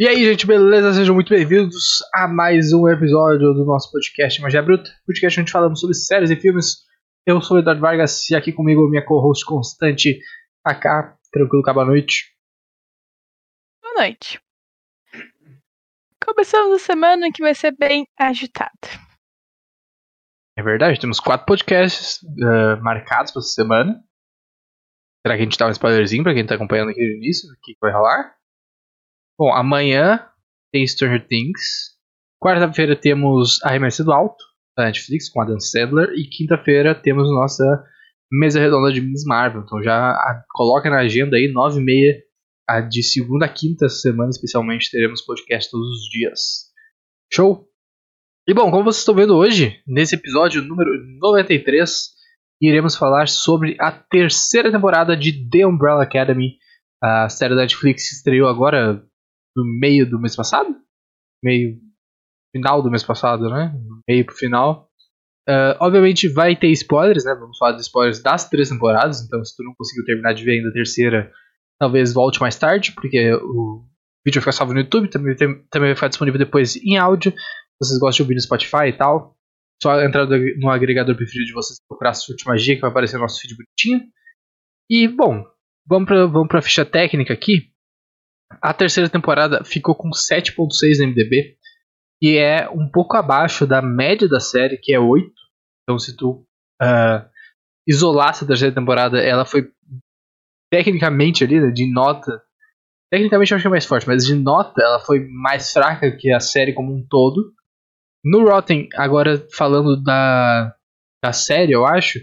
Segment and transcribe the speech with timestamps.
[0.00, 0.94] E aí, gente, beleza?
[0.94, 5.78] Sejam muito bem-vindos a mais um episódio do nosso podcast Magia Bruta, podcast onde falamos
[5.78, 6.86] sobre séries e filmes.
[7.26, 10.18] Eu sou o Eduardo Vargas e aqui comigo minha co-host constante,
[10.64, 12.34] AK, tranquilo, acaba a noite.
[13.82, 14.40] Boa noite.
[16.24, 18.70] Começamos a semana que vai ser bem agitada.
[20.56, 24.02] É verdade, temos quatro podcasts uh, marcados para essa semana.
[25.26, 27.52] Será que a gente dá um spoilerzinho pra quem tá acompanhando aqui no início?
[27.52, 28.39] O que vai rolar?
[29.40, 30.22] Bom, amanhã
[30.70, 31.96] tem Stranger Things.
[32.38, 34.44] Quarta-feira temos Arremesso do Alto,
[34.76, 36.10] da Netflix, com Adam Sandler.
[36.10, 37.64] E quinta-feira temos nossa
[38.30, 39.62] mesa redonda de Miss Marvel.
[39.62, 40.14] Então já
[40.50, 42.22] coloca na agenda aí, 9 e meia,
[42.68, 46.66] a de segunda a quinta semana, especialmente, teremos podcast todos os dias.
[47.32, 47.66] Show?
[48.46, 52.10] E bom, como vocês estão vendo hoje, nesse episódio número 93,
[52.60, 56.58] iremos falar sobre a terceira temporada de The Umbrella Academy.
[57.02, 59.02] A série da Netflix estreou agora
[59.56, 60.74] no meio do mês passado?
[61.42, 61.78] Meio.
[62.52, 63.72] Final do mês passado, né?
[64.08, 64.90] Meio pro final.
[65.48, 67.34] Uh, obviamente vai ter spoilers, né?
[67.34, 69.22] Vamos falar de spoilers das três temporadas.
[69.24, 71.32] Então, se tu não conseguiu terminar de ver ainda a terceira,
[71.78, 73.84] talvez volte mais tarde, porque o
[74.24, 77.32] vídeo vai ficar salvo no YouTube, também, tem, também vai ficar disponível depois em áudio.
[77.32, 79.36] Se vocês gostam de ouvir no Spotify e tal,
[79.82, 83.40] só entrar no agregador preferido de vocês procurar Surte Magia, que vai aparecer no nosso
[83.40, 84.10] feed bonitinho.
[84.90, 85.44] E, bom,
[85.86, 87.69] vamos pra, vamos pra ficha técnica aqui.
[88.60, 91.56] A terceira temporada ficou com 7.6 no MDB,
[92.22, 95.32] e é um pouco abaixo da média da série, que é 8.
[95.82, 96.46] Então, se tu
[96.82, 97.28] uh,
[97.88, 99.70] isolasse a terceira temporada, ela foi
[100.70, 102.42] tecnicamente ali, né, de nota.
[103.10, 106.30] Tecnicamente eu acho que é mais forte, mas de nota ela foi mais fraca que
[106.30, 107.52] a série como um todo.
[108.24, 110.74] No Rotten, agora falando da,
[111.24, 112.20] da série, eu acho,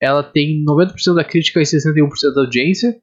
[0.00, 2.98] ela tem 90% da crítica e 61% da audiência.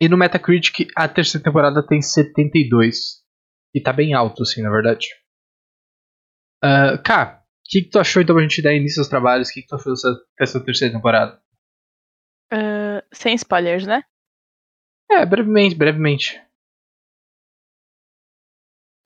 [0.00, 3.24] E no Metacritic, a terceira temporada tem 72.
[3.74, 5.08] E tá bem alto, assim, na verdade.
[6.62, 9.48] Uh, Cá, o que, que, tu achou então pra gente dar início aos trabalhos?
[9.48, 11.40] O que, que, tu achou dessa, dessa terceira temporada?
[12.52, 14.02] Uh, sem spoilers, né?
[15.10, 16.42] É, brevemente, brevemente.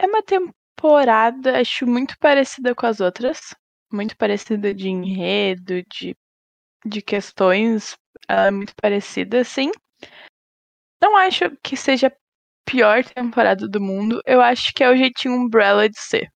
[0.01, 3.55] É uma temporada, acho, muito parecida com as outras.
[3.93, 6.17] Muito parecida de enredo, de,
[6.87, 7.97] de questões.
[8.29, 9.71] Ela é muito parecida, sim.
[11.03, 12.13] Não acho que seja a
[12.65, 14.21] pior temporada do mundo.
[14.27, 16.29] Eu acho que é o jeitinho Umbrella de ser.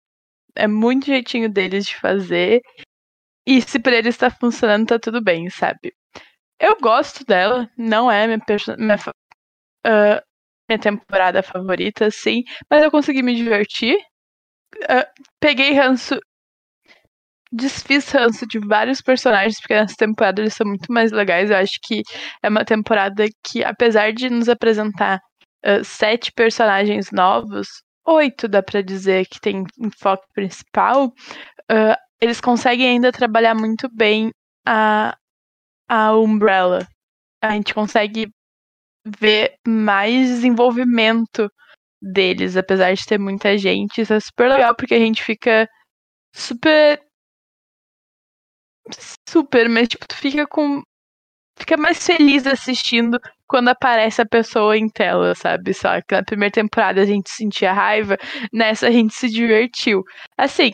[0.55, 2.61] É muito jeitinho deles de fazer.
[3.47, 5.93] E se pra eles tá funcionando, tá tudo bem, sabe?
[6.59, 8.41] Eu gosto dela, não é minha,
[8.77, 8.95] minha,
[9.85, 10.21] uh,
[10.69, 13.97] minha temporada favorita, sim, mas eu consegui me divertir.
[14.83, 15.05] Uh,
[15.39, 16.19] peguei ranço.
[17.55, 21.51] Desfiz ranço de vários personagens, porque nessa temporada eles são muito mais legais.
[21.51, 22.01] Eu acho que
[22.41, 25.19] é uma temporada que, apesar de nos apresentar
[25.63, 27.67] uh, sete personagens novos,
[28.07, 31.07] oito dá pra dizer que tem enfoque principal,
[31.71, 34.31] uh, eles conseguem ainda trabalhar muito bem
[34.65, 35.15] a,
[35.87, 36.87] a Umbrella.
[37.41, 38.31] A gente consegue
[39.05, 41.49] ver mais desenvolvimento
[42.01, 44.01] deles, apesar de ter muita gente.
[44.01, 45.67] Isso é super legal, porque a gente fica
[46.33, 46.99] super.
[49.27, 50.81] Super, mas tipo, tu fica com.
[51.57, 55.73] Fica mais feliz assistindo quando aparece a pessoa em tela, sabe?
[55.73, 58.17] Só que na primeira temporada a gente sentia raiva,
[58.51, 60.03] nessa a gente se divertiu.
[60.37, 60.71] Assim,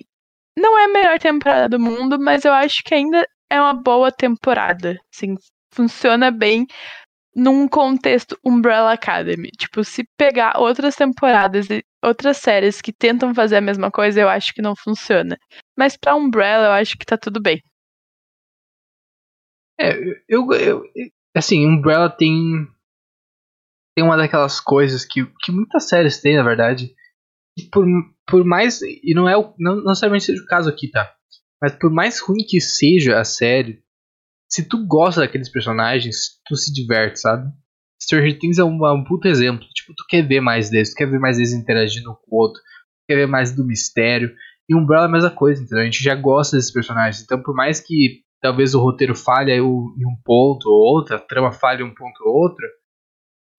[0.57, 4.11] não é a melhor temporada do mundo, mas eu acho que ainda é uma boa
[4.11, 4.97] temporada.
[5.13, 5.35] Assim,
[5.73, 6.65] funciona bem
[7.35, 9.49] num contexto Umbrella Academy.
[9.51, 14.29] Tipo, se pegar outras temporadas e outras séries que tentam fazer a mesma coisa, eu
[14.29, 15.37] acho que não funciona.
[15.77, 17.61] Mas pra Umbrella, eu acho que tá tudo bem.
[19.79, 19.97] É,
[20.27, 20.83] eu, eu
[21.35, 22.67] assim, Umbrella tem
[23.95, 26.93] tem uma daquelas coisas que, que muitas séries têm, na verdade.
[27.71, 27.85] Por,
[28.25, 31.13] por mais e não é o, não, não necessariamente seja o caso aqui, tá?
[31.61, 33.83] Mas por mais ruim que seja a série,
[34.49, 37.51] se tu gosta daqueles personagens, tu se diverte, sabe?
[38.01, 39.67] Stranger Things é um, é um puto exemplo.
[39.75, 42.61] Tipo, tu quer ver mais deles, tu quer ver mais deles interagindo com o outro,
[42.61, 44.33] tu quer ver mais do mistério.
[44.69, 45.81] E Umbrella é a mesma coisa, entendeu?
[45.81, 47.21] A gente já gosta desses personagens.
[47.21, 51.51] Então, por mais que talvez o roteiro falhe em um ponto ou outro, a trama
[51.51, 52.65] falhe um ponto ou outro,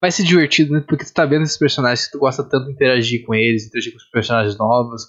[0.01, 0.83] vai ser divertido, né?
[0.87, 3.91] Porque tu tá vendo esses personagens que tu gosta tanto de interagir com eles, interagir
[3.91, 5.05] com os personagens novos,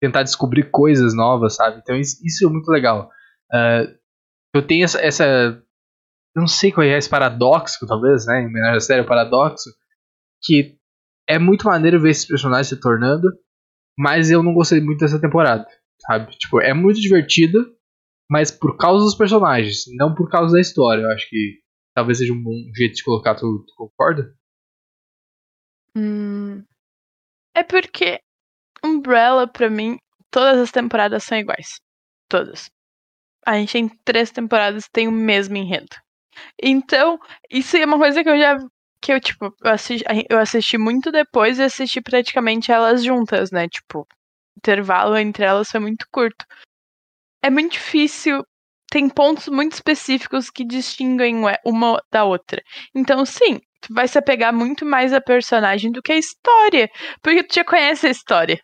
[0.00, 1.78] tentar descobrir coisas novas, sabe?
[1.78, 3.10] Então isso, é muito legal.
[3.52, 3.96] Uh,
[4.54, 5.62] eu tenho essa, essa,
[6.34, 8.42] não sei qual é esse paradoxo, talvez, né?
[8.42, 9.70] Em homenagem à série, o paradoxo.
[10.42, 10.76] Que
[11.26, 13.28] é muito maneiro ver esses personagens se tornando,
[13.98, 15.66] mas eu não gostei muito dessa temporada,
[16.06, 16.36] sabe?
[16.36, 17.58] Tipo, é muito divertida,
[18.30, 21.02] mas por causa dos personagens, não por causa da história.
[21.02, 21.60] Eu acho que
[21.94, 23.34] talvez seja um bom jeito de colocar.
[23.34, 24.34] Tu, tu concorda?
[25.94, 26.64] Hum,
[27.54, 28.20] É porque
[28.84, 29.98] Umbrella, pra mim,
[30.30, 31.80] todas as temporadas são iguais.
[32.28, 32.70] Todas.
[33.46, 35.96] A gente tem três temporadas tem o mesmo enredo.
[36.62, 37.18] Então,
[37.50, 38.58] isso é uma coisa que eu já.
[39.02, 43.68] Que eu, tipo, eu assisti, eu assisti muito depois e assisti praticamente elas juntas, né?
[43.68, 44.06] Tipo, o
[44.58, 46.44] intervalo entre elas foi muito curto.
[47.46, 48.42] É muito difícil.
[48.90, 52.60] Tem pontos muito específicos que distinguem uma da outra.
[52.92, 56.88] Então, sim, tu vai se apegar muito mais a personagem do que a história.
[57.22, 58.58] Porque tu já conhece a história.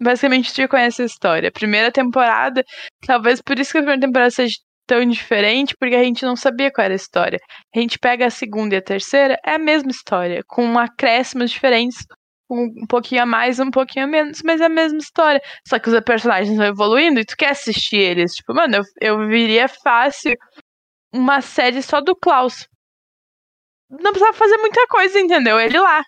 [0.00, 1.52] Basicamente, tu já conhece a história.
[1.52, 2.64] Primeira temporada,
[3.06, 4.54] talvez por isso que a primeira temporada seja
[4.86, 7.38] tão diferente, porque a gente não sabia qual era a história.
[7.74, 11.98] A gente pega a segunda e a terceira, é a mesma história, com acréscimos diferentes,
[12.50, 15.40] um pouquinho a mais, um pouquinho a menos, mas é a mesma história.
[15.66, 18.34] Só que os personagens vão evoluindo e tu quer assistir eles.
[18.34, 20.34] Tipo, mano, eu, eu viria fácil
[21.12, 22.68] uma série só do Klaus.
[23.90, 25.58] Não precisava fazer muita coisa, entendeu?
[25.60, 26.04] Ele lá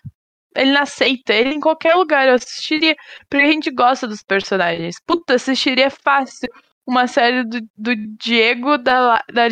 [0.55, 2.95] ele não aceita, ele em qualquer lugar eu assistiria,
[3.29, 4.95] porque a gente gosta dos personagens.
[5.05, 6.49] Puta, assistiria fácil
[6.85, 9.47] uma série do, do Diego, da, da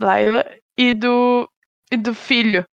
[0.00, 0.44] Laila
[0.76, 1.50] e do,
[1.90, 2.64] e do filho.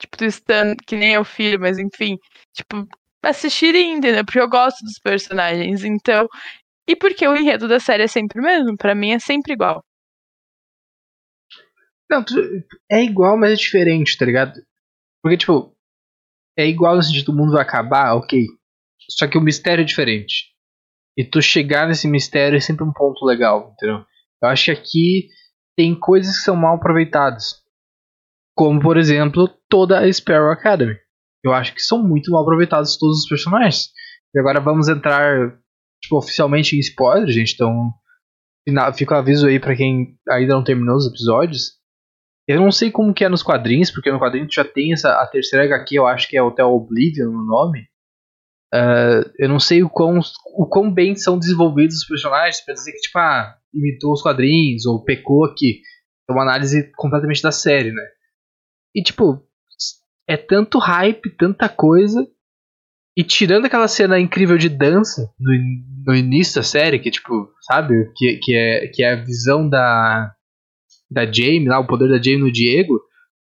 [0.00, 2.16] Tipo, do que nem é o filho, mas enfim.
[2.54, 2.88] Tipo,
[3.22, 4.24] assistiria, entendeu?
[4.24, 6.26] Porque eu gosto dos personagens, então.
[6.88, 9.84] E porque o enredo da série é sempre o mesmo, pra mim é sempre igual.
[12.10, 12.24] Não,
[12.90, 14.54] é igual, mas é diferente, tá ligado?
[15.22, 15.76] Porque, tipo,
[16.58, 18.46] é igual no sentido do mundo vai acabar, ok.
[19.10, 20.46] Só que o mistério é diferente.
[21.16, 24.04] E tu chegar nesse mistério é sempre um ponto legal, entendeu?
[24.42, 25.28] Eu acho que aqui
[25.76, 27.62] tem coisas que são mal aproveitadas.
[28.60, 30.94] Como, por exemplo, toda a Sparrow Academy.
[31.42, 33.88] Eu acho que são muito mal aproveitados todos os personagens.
[34.34, 35.58] E agora vamos entrar
[36.02, 37.54] tipo, oficialmente em spoiler, gente.
[37.54, 37.90] Então,
[38.94, 41.70] fica o aviso aí para quem ainda não terminou os episódios.
[42.46, 45.26] Eu não sei como que é nos quadrinhos, porque no quadrinho já tem essa a
[45.26, 47.88] terceira HQ, eu acho que é Hotel Oblivion no nome.
[48.74, 50.20] Uh, eu não sei o quão,
[50.54, 54.84] o quão bem são desenvolvidos os personagens pra dizer que, tipo, ah, imitou os quadrinhos
[54.84, 55.80] ou pecou aqui.
[56.28, 58.02] É uma análise completamente da série, né?
[58.94, 59.46] E, tipo,
[60.28, 62.26] é tanto hype, tanta coisa.
[63.16, 65.52] E tirando aquela cena incrível de dança no,
[66.06, 68.10] no início da série, que, tipo, sabe?
[68.16, 70.32] Que, que, é, que é a visão da,
[71.10, 73.00] da Jamie, lá, o poder da Jamie no Diego,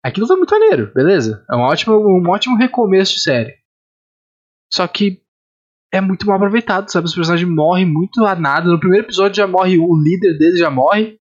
[0.03, 1.45] aquilo foi muito maneiro, beleza?
[1.51, 3.55] É um ótimo, um ótimo recomeço de série.
[4.73, 5.21] Só que
[5.93, 7.07] é muito mal aproveitado, sabe?
[7.07, 8.69] Os personagens morrem muito a nada.
[8.69, 11.19] No primeiro episódio já morre, o líder deles já morre.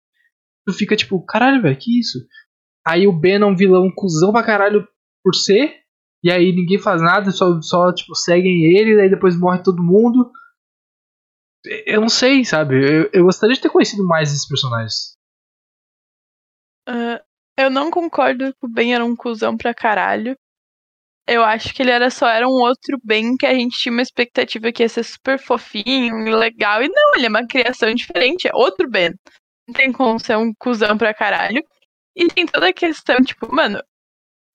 [0.66, 2.18] Tu fica tipo, caralho, velho, que isso?
[2.86, 4.86] Aí o Ben é um vilão cuzão pra caralho
[5.22, 5.82] por ser.
[6.22, 10.30] E aí ninguém faz nada, só, só tipo, seguem ele, daí depois morre todo mundo.
[11.86, 12.76] Eu não sei, sabe?
[12.76, 15.14] Eu, eu gostaria de ter conhecido mais esses personagens.
[16.88, 17.20] Uh,
[17.58, 20.36] eu não concordo que o Ben era um cuzão pra caralho.
[21.26, 24.02] Eu acho que ele era só era um outro Ben que a gente tinha uma
[24.02, 26.82] expectativa que ia ser super fofinho e legal.
[26.82, 29.14] E não, ele é uma criação diferente, é outro Ben.
[29.66, 31.62] Não tem como ser um cuzão pra caralho.
[32.16, 33.82] E tem toda a questão, tipo, mano,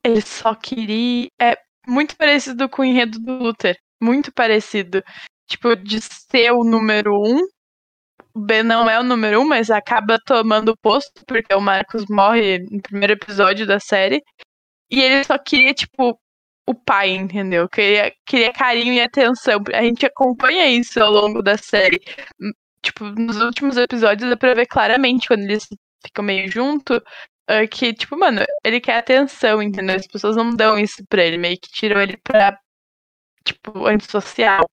[0.03, 1.27] ele só queria.
[1.41, 1.57] É
[1.87, 3.77] muito parecido com o enredo do Luther.
[4.01, 5.03] Muito parecido.
[5.47, 7.41] Tipo, de ser o número um
[8.33, 12.05] o Ben não é o número um, mas acaba tomando o posto, porque o Marcos
[12.09, 14.21] morre no primeiro episódio da série.
[14.89, 16.19] E ele só queria, tipo,
[16.67, 17.67] o pai, entendeu?
[17.69, 19.61] Queria, queria carinho e atenção.
[19.73, 21.99] A gente acompanha isso ao longo da série.
[22.81, 25.67] Tipo, nos últimos episódios dá pra ver claramente quando eles
[26.05, 27.01] ficam meio junto.
[27.49, 29.95] Uh, que, tipo, mano, ele quer atenção, entendeu?
[29.95, 32.59] As pessoas não dão isso pra ele, meio que tiram ele pra,
[33.45, 34.69] tipo, antissocial.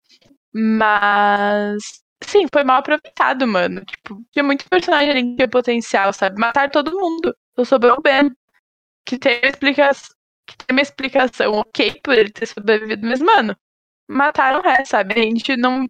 [0.54, 3.84] Mas Sim, foi mal aproveitado, mano.
[3.84, 6.40] Tipo, tinha muito personagem ali que tinha potencial, sabe?
[6.40, 7.36] Matar todo mundo.
[7.56, 8.30] Só sobrou o Ben.
[9.06, 10.16] Que tem uma explicação.
[10.46, 13.56] Que tem uma explicação ok por ele ter sobrevivido, mas, mano,
[14.08, 15.14] mataram o resto, sabe?
[15.14, 15.86] A gente não,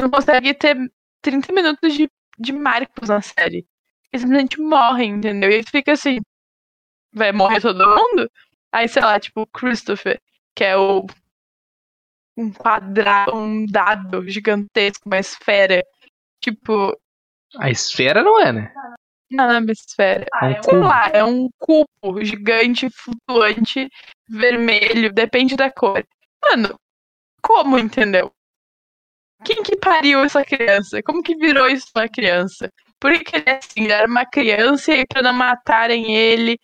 [0.00, 0.76] não consegue ter
[1.22, 3.66] 30 minutos de, de marcos na série.
[4.12, 5.50] Eles simplesmente morrem, entendeu?
[5.50, 6.18] E aí fica assim.
[7.12, 8.30] Vai morrer todo mundo?
[8.72, 10.20] Aí, sei lá, tipo, o Christopher,
[10.54, 11.06] que é o
[12.36, 15.84] um quadrado, um dado gigantesco, uma esfera.
[16.40, 16.96] Tipo.
[17.58, 18.72] A esfera não é, né?
[19.30, 20.26] Não, não é uma esfera.
[20.32, 23.88] Ah, é, um lá, é um cubo gigante, flutuante,
[24.28, 26.04] vermelho, depende da cor.
[26.48, 26.78] Mano,
[27.42, 28.32] como, entendeu?
[29.44, 31.02] Quem que pariu essa criança?
[31.02, 32.70] Como que virou isso uma criança?
[33.00, 33.84] Por que ele é assim?
[33.84, 36.58] Ele era uma criança e pra não matarem ele,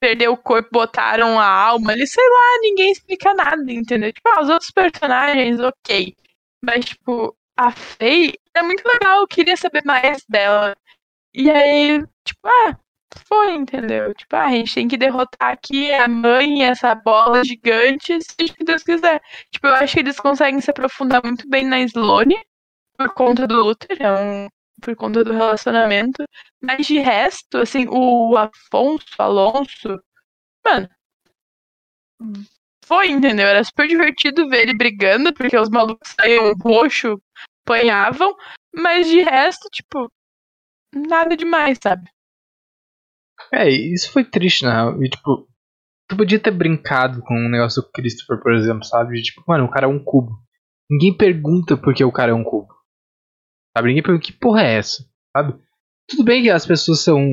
[0.00, 4.12] perdeu o corpo, botaram a alma ali, sei lá, ninguém explica nada, entendeu?
[4.12, 6.16] Tipo, ah, os outros personagens, ok.
[6.64, 10.74] Mas, tipo, a Faye é muito legal, eu queria saber mais dela.
[11.34, 12.76] E aí, tipo, ah,
[13.26, 14.14] foi, entendeu?
[14.14, 18.82] Tipo, ah, a gente tem que derrotar aqui a mãe, essa bola gigante, que Deus
[18.82, 19.20] quiser.
[19.50, 22.36] Tipo, eu acho que eles conseguem se aprofundar muito bem na Sloane,
[22.96, 24.48] por conta do Luther, é um,
[24.80, 26.24] por conta do relacionamento.
[26.60, 30.00] Mas de resto, assim, o Afonso, Alonso,
[30.64, 30.88] mano,
[32.84, 33.46] foi, entendeu?
[33.46, 37.20] Era super divertido ver ele brigando, porque os malucos saíam roxo,
[37.64, 38.34] apanhavam,
[38.74, 40.10] mas de resto, tipo,
[40.94, 42.10] nada demais, sabe?
[43.52, 45.02] É, isso foi triste, real.
[45.02, 45.48] E, tipo,
[46.08, 49.22] tu podia ter brincado com o negócio do Christopher, por exemplo, sabe?
[49.22, 50.32] Tipo, mano, o cara é um cubo.
[50.90, 52.74] Ninguém pergunta por que o cara é um cubo.
[53.76, 53.88] Sabe?
[53.88, 55.04] Ninguém pergunta que porra é essa,
[55.36, 55.54] sabe?
[56.08, 57.24] Tudo bem que as pessoas são.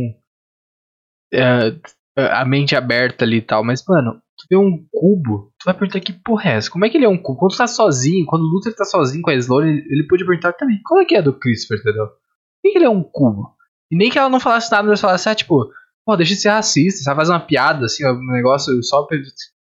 [1.33, 1.77] É,
[2.15, 5.99] a mente aberta ali e tal, mas, mano, tu vê um cubo, tu vai perguntar
[5.99, 6.69] que porra é essa?
[6.69, 7.39] Como é que ele é um cubo?
[7.39, 10.25] Quando tu tá sozinho, quando o Luther tá sozinho com a Sloane, ele, ele pode
[10.25, 12.07] perguntar também, qual é que é do Christopher, entendeu?
[12.07, 13.55] Por que ele é um cubo?
[13.91, 15.69] E nem que ela não falasse nada, mas falasse, ah, tipo,
[16.05, 17.17] pô, deixa de ser racista, sabe?
[17.17, 19.17] Faz uma piada, assim, um negócio só pra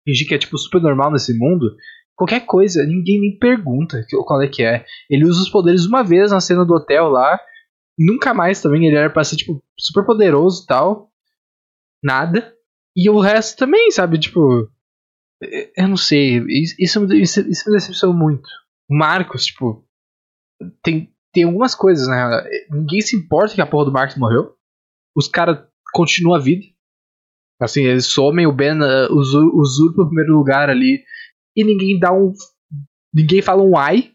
[0.05, 1.77] fingir que é, tipo, super normal nesse mundo.
[2.19, 4.85] Qualquer coisa, ninguém nem pergunta qual é que é.
[5.09, 7.39] Ele usa os poderes uma vez na cena do hotel lá,
[7.97, 11.13] nunca mais também, ele era pra ser, tipo, super poderoso e tal.
[12.03, 12.53] Nada.
[12.97, 14.19] E o resto também, sabe?
[14.19, 14.69] Tipo.
[15.77, 16.45] Eu não sei.
[16.49, 18.49] Isso, isso, isso me decepcionou muito.
[18.91, 19.87] O Marcos, tipo.
[20.83, 22.43] Tem, tem algumas coisas, né?
[22.69, 24.57] Ninguém se importa que a porra do Marcos morreu.
[25.17, 26.67] Os caras continua a vida.
[27.61, 31.05] Assim, eles somem, o Ben uh, usurpa o primeiro lugar ali
[31.59, 32.33] e ninguém dá um.
[33.13, 34.13] Ninguém fala um ai.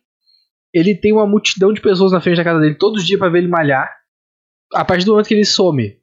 [0.74, 3.30] Ele tem uma multidão de pessoas na frente da casa dele todos os dias para
[3.30, 3.94] ver ele malhar.
[4.74, 6.00] A partir do momento que ele some,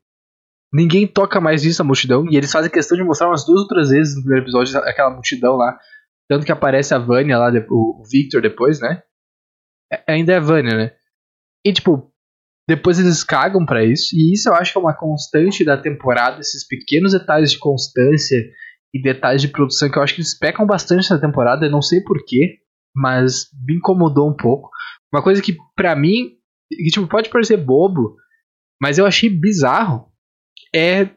[0.72, 2.26] ninguém toca mais nisso, a multidão.
[2.30, 5.10] E eles fazem questão de mostrar umas duas ou três vezes no primeiro episódio aquela
[5.10, 5.78] multidão lá.
[6.28, 9.02] Tanto que aparece a Vânia lá, o Victor depois, né?
[9.90, 10.92] É, ainda é Vânia, né?
[11.64, 12.12] E tipo,
[12.68, 16.40] depois eles cagam para isso, e isso eu acho que é uma constante da temporada,
[16.40, 18.38] esses pequenos detalhes de constância
[18.94, 21.82] e detalhes de produção que eu acho que eles pecam bastante na temporada, eu não
[21.82, 22.58] sei porquê,
[22.94, 24.70] mas me incomodou um pouco.
[25.12, 26.36] Uma coisa que para mim,
[26.70, 28.16] que tipo, pode parecer bobo,
[28.80, 30.10] mas eu achei bizarro,
[30.74, 31.10] é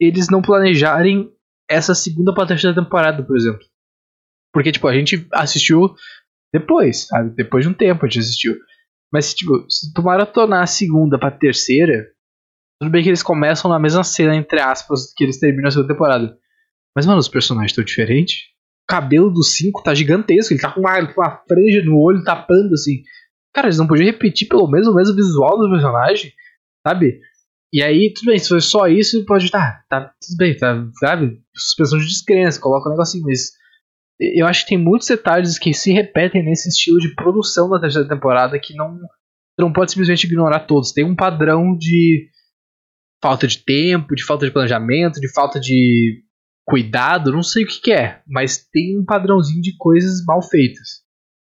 [0.00, 1.30] eles não planejarem
[1.68, 3.64] essa segunda pra terceira temporada, por exemplo.
[4.52, 5.94] Porque, tipo, a gente assistiu
[6.52, 7.34] depois, sabe?
[7.34, 8.54] Depois de um tempo a gente assistiu.
[9.12, 12.06] Mas, tipo, se tu maratonar a segunda pra terceira,
[12.80, 15.92] tudo bem que eles começam na mesma cena, entre aspas, que eles terminam a segunda
[15.92, 16.38] temporada.
[16.96, 18.38] Mas, mano, os personagens estão diferentes.
[18.84, 22.72] O cabelo do 5 tá gigantesco, ele tá com uma, uma franja no olho tapando,
[22.72, 23.02] assim.
[23.52, 26.32] Cara, eles não podiam repetir pelo menos o mesmo visual do personagem,
[26.86, 27.20] sabe?
[27.72, 29.50] E aí, tudo bem, se for só isso, pode.
[29.50, 31.38] Tá, tá, tudo bem, tá, sabe?
[31.54, 33.50] Suspensão de descrença, coloca um negocinho, mas
[34.18, 38.08] eu acho que tem muitos detalhes que se repetem nesse estilo de produção da terceira
[38.08, 38.98] temporada que não,
[39.58, 40.92] não pode simplesmente ignorar todos.
[40.92, 42.30] Tem um padrão de
[43.22, 46.22] falta de tempo, de falta de planejamento, de falta de
[46.66, 51.04] cuidado, não sei o que, que é, mas tem um padrãozinho de coisas mal feitas.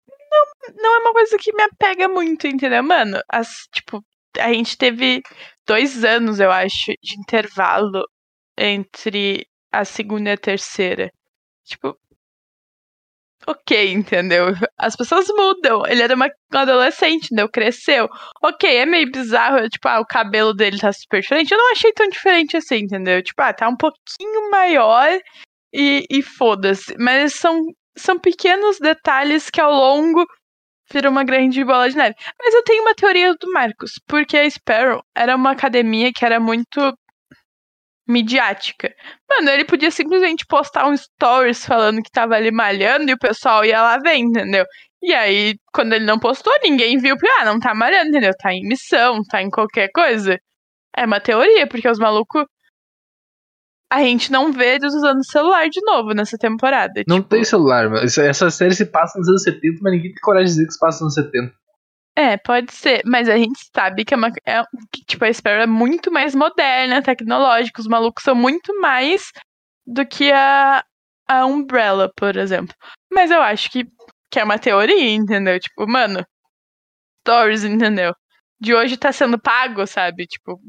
[0.07, 2.81] Não, não é uma coisa que me apega muito, entendeu?
[2.81, 4.03] Mano, as, tipo,
[4.39, 5.21] a gente teve
[5.67, 8.07] dois anos, eu acho, de intervalo
[8.57, 11.11] entre a segunda e a terceira.
[11.65, 11.97] Tipo,
[13.47, 14.47] ok, entendeu?
[14.77, 15.83] As pessoas mudam.
[15.87, 17.49] Ele era uma, um adolescente, entendeu?
[17.49, 18.09] Cresceu.
[18.43, 21.51] Ok, é meio bizarro, tipo, ah, o cabelo dele tá super diferente.
[21.51, 23.21] Eu não achei tão diferente assim, entendeu?
[23.23, 25.19] Tipo, ah, tá um pouquinho maior
[25.73, 26.95] e, e foda-se.
[26.97, 27.61] Mas são,
[27.97, 30.25] são pequenos detalhes que ao longo
[30.91, 32.15] viram uma grande bola de neve.
[32.39, 36.39] Mas eu tenho uma teoria do Marcos, porque a Sparrow era uma academia que era
[36.39, 36.93] muito
[38.11, 38.93] midiática.
[39.29, 43.65] Mano, ele podia simplesmente postar um stories falando que tava ali malhando e o pessoal
[43.65, 44.65] ia lá ver, entendeu?
[45.01, 48.31] E aí, quando ele não postou, ninguém viu, porque, ah, não tá malhando, entendeu?
[48.37, 50.37] Tá em missão, tá em qualquer coisa.
[50.95, 52.45] É uma teoria, porque os malucos.
[53.91, 57.03] A gente não vê eles usando celular de novo nessa temporada.
[57.07, 57.29] Não tipo...
[57.29, 60.53] tem celular, mas essa série se passa nos anos 70, mas ninguém tem coragem de
[60.53, 61.60] dizer que se passa nos anos 70.
[62.15, 64.29] É, pode ser, mas a gente sabe que é uma.
[64.45, 69.31] É, que, tipo, a Sparrow é muito mais moderna, tecnológica, os malucos são muito mais
[69.85, 70.83] do que a,
[71.27, 72.75] a Umbrella, por exemplo.
[73.11, 73.85] Mas eu acho que,
[74.29, 75.59] que é uma teoria, entendeu?
[75.59, 76.25] Tipo, mano,
[77.21, 78.13] stories, entendeu?
[78.59, 80.27] De hoje tá sendo pago, sabe?
[80.27, 80.59] Tipo,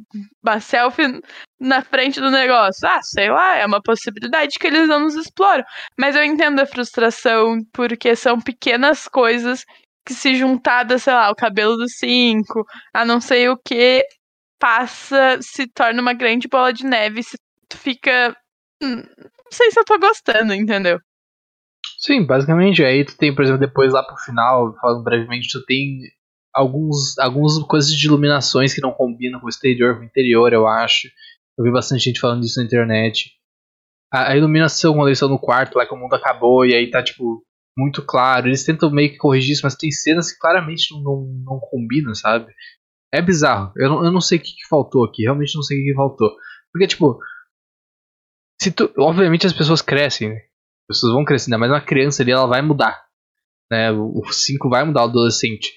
[0.43, 1.21] uma selfie
[1.61, 2.89] na frente do negócio.
[2.89, 5.65] Ah, sei lá, é uma possibilidade que eles não nos exploram.
[5.99, 9.65] Mas eu entendo a frustração, porque são pequenas coisas
[10.05, 14.05] que se juntada, sei lá, o cabelo dos cinco, a não sei o que,
[14.59, 17.37] passa, se torna uma grande bola de neve, se
[17.69, 18.37] tu fica.
[18.83, 20.99] Hum, não sei se eu tô gostando, entendeu?
[21.99, 22.85] Sim, basicamente.
[22.85, 26.01] Aí tu tem, por exemplo, depois lá pro final, falando brevemente, tu tem
[26.53, 30.67] alguns, algumas coisas de iluminações que não combinam com o exterior, com o interior, eu
[30.67, 31.09] acho.
[31.57, 33.33] Eu vi bastante gente falando disso na internet.
[34.13, 36.91] A, a iluminação quando eles estão no quarto, lá que o mundo acabou, e aí
[36.91, 37.43] tá, tipo,
[37.77, 38.49] muito claro.
[38.49, 42.15] Eles tentam meio que corrigir isso, mas tem cenas que claramente não, não, não combinam,
[42.15, 42.53] sabe?
[43.13, 43.73] É bizarro.
[43.77, 45.23] Eu não, eu não sei o que, que faltou aqui.
[45.23, 46.31] Realmente não sei o que, que faltou.
[46.73, 47.19] Porque, tipo.
[48.61, 50.37] Se tu, obviamente as pessoas crescem, né?
[50.37, 53.05] As pessoas vão crescendo, mas uma criança ali ela vai mudar.
[53.71, 53.91] Né?
[53.91, 55.73] O 5 vai mudar o adolescente.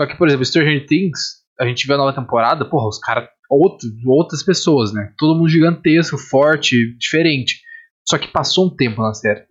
[0.00, 3.28] Só que, por exemplo, Stranger Things, a gente vê a nova temporada, porra, os caras.
[3.48, 5.14] Outro, outras pessoas, né?
[5.16, 7.60] Todo mundo gigantesco, forte, diferente.
[8.08, 9.46] Só que passou um tempo na série.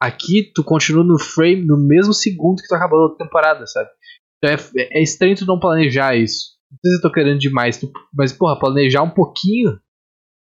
[0.00, 3.90] Aqui tu continua no frame no mesmo segundo que tu acabou a temporada, sabe?
[4.38, 6.58] Então é, é estranho tu não planejar isso.
[6.70, 9.78] Não sei se eu tô querendo demais, tu, mas porra, planejar um pouquinho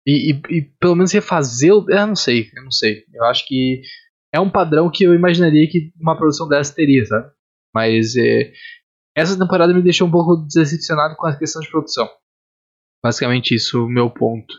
[0.07, 1.71] e, e, e pelo menos refazer.
[1.71, 3.05] Eu não sei, eu não sei.
[3.15, 3.83] Eu acho que
[4.33, 7.31] é um padrão que eu imaginaria que uma produção dessa teria, sabe?
[7.75, 8.53] Mas é,
[9.17, 12.09] essa temporada me deixou um pouco decepcionado com a questão de produção.
[13.05, 14.55] Basicamente isso o meu ponto.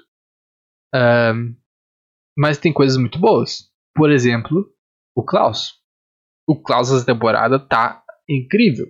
[0.96, 1.56] Um,
[2.38, 3.70] mas tem coisas muito boas.
[3.96, 4.72] Por exemplo,
[5.18, 5.74] o Klaus.
[6.48, 8.86] O Klaus dessa temporada tá incrível.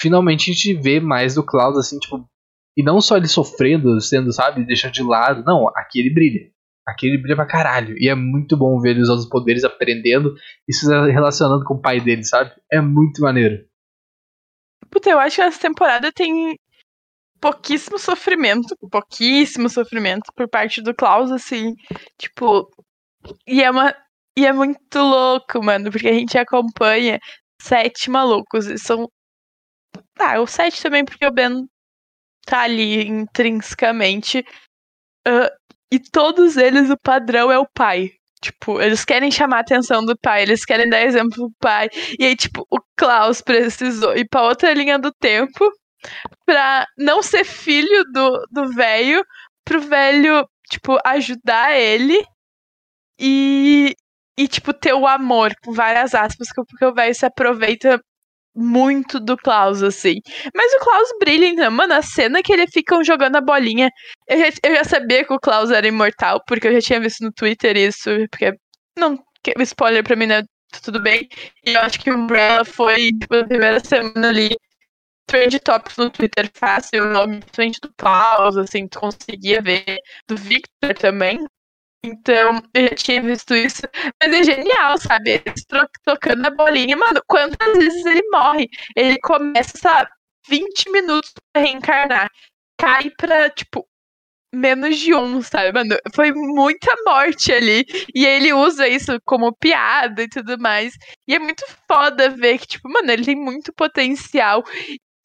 [0.00, 2.28] Finalmente a gente vê mais do Klaus assim, tipo.
[2.76, 5.44] E não só ele sofrendo, sendo, sabe, deixando de lado.
[5.44, 6.50] Não, aqui ele brilha.
[6.86, 7.94] Aqui ele brilha pra caralho.
[7.96, 10.34] E é muito bom ver ele usando os poderes, aprendendo
[10.66, 12.50] e se relacionando com o pai dele, sabe?
[12.70, 13.64] É muito maneiro.
[14.90, 16.58] Puta, eu acho que essa temporada tem
[17.40, 21.74] pouquíssimo sofrimento, pouquíssimo sofrimento por parte do Klaus, assim,
[22.18, 22.68] tipo,
[23.46, 23.94] e é uma
[24.36, 27.18] e é muito louco, mano, porque a gente acompanha
[27.60, 28.66] sete malucos.
[28.66, 29.08] E são.
[30.18, 31.66] Ah, o sete também, porque o Ben
[32.46, 34.44] tá ali intrinsecamente.
[35.28, 35.48] Uh,
[35.92, 38.10] e todos eles, o padrão é o pai.
[38.42, 41.88] Tipo, eles querem chamar a atenção do pai, eles querem dar exemplo do pai.
[42.18, 45.70] E aí, tipo, o Klaus precisou ir pra outra linha do tempo
[46.46, 48.04] pra não ser filho
[48.50, 49.24] do velho,
[49.64, 52.20] pro velho, tipo, ajudar ele
[53.18, 53.94] e,
[54.38, 58.00] e, tipo, ter o amor, com várias aspas, porque o velho se aproveita
[58.54, 60.16] muito do Klaus, assim.
[60.54, 63.90] Mas o Klaus brilha, então, mano, a cena que ele ficam jogando a bolinha.
[64.28, 67.22] Eu já, eu já sabia que o Klaus era imortal, porque eu já tinha visto
[67.24, 68.52] no Twitter isso, porque.
[68.98, 69.18] Não,
[69.60, 70.42] spoiler pra mim, né?
[70.82, 71.28] Tudo bem.
[71.66, 74.50] E eu acho que o Umbrella foi, tipo, a primeira semana ali.
[75.26, 79.98] Trend Topics no Twitter fácil, o nome frente do Klaus, assim, tu conseguia ver.
[80.28, 81.38] Do Victor também.
[82.04, 83.82] Então, eu já tinha visto isso.
[84.20, 85.40] Mas é genial, sabe?
[85.46, 85.64] Eles
[86.04, 86.96] tocando a bolinha.
[86.96, 88.68] Mano, quantas vezes ele morre?
[88.96, 90.08] Ele começa
[90.48, 92.28] 20 minutos pra reencarnar.
[92.78, 93.86] Cai pra, tipo,
[94.54, 95.72] menos de um, sabe?
[95.72, 97.84] Mano, foi muita morte ali.
[98.14, 100.94] E ele usa isso como piada e tudo mais.
[101.28, 104.64] E é muito foda ver que, tipo, mano, ele tem muito potencial.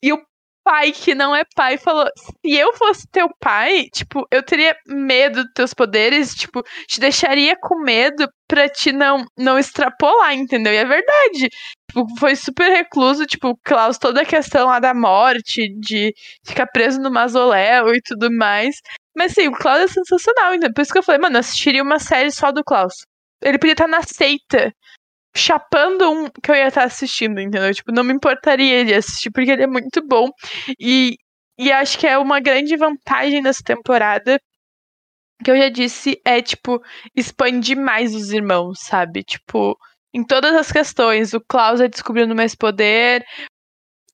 [0.03, 0.23] E o
[0.67, 5.43] pai que não é pai falou: se eu fosse teu pai, tipo, eu teria medo
[5.45, 10.73] dos teus poderes, tipo, te deixaria com medo pra te não, não extrapolar, entendeu?
[10.73, 11.49] E é verdade.
[11.89, 16.13] Tipo, foi super recluso, tipo, Klaus, toda a questão lá da morte, de
[16.45, 18.75] ficar preso no mausoléu e tudo mais.
[19.15, 20.71] Mas sim, o Klaus é sensacional, então.
[20.73, 22.93] Por isso que eu falei, mano, eu assistiria uma série só do Klaus.
[23.41, 24.73] Ele podia estar na seita
[25.37, 27.73] chapando um que eu ia estar assistindo, entendeu?
[27.73, 30.29] Tipo, não me importaria de assistir, porque ele é muito bom.
[30.79, 31.17] E,
[31.57, 34.39] e acho que é uma grande vantagem dessa temporada.
[35.43, 36.81] Que eu já disse, é, tipo,
[37.15, 39.23] expandir mais os irmãos, sabe?
[39.23, 39.77] Tipo,
[40.13, 41.33] em todas as questões.
[41.33, 43.23] O Klaus é descobrindo mais poder.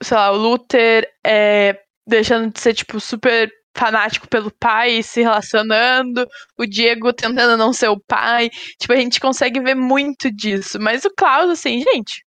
[0.02, 6.28] Sei lá, o Luther é deixando de ser, tipo, super fanático pelo pai se relacionando,
[6.58, 8.50] o Diego tentando não ser o pai.
[8.80, 10.80] Tipo, a gente consegue ver muito disso.
[10.80, 12.24] Mas o Klaus, assim, gente,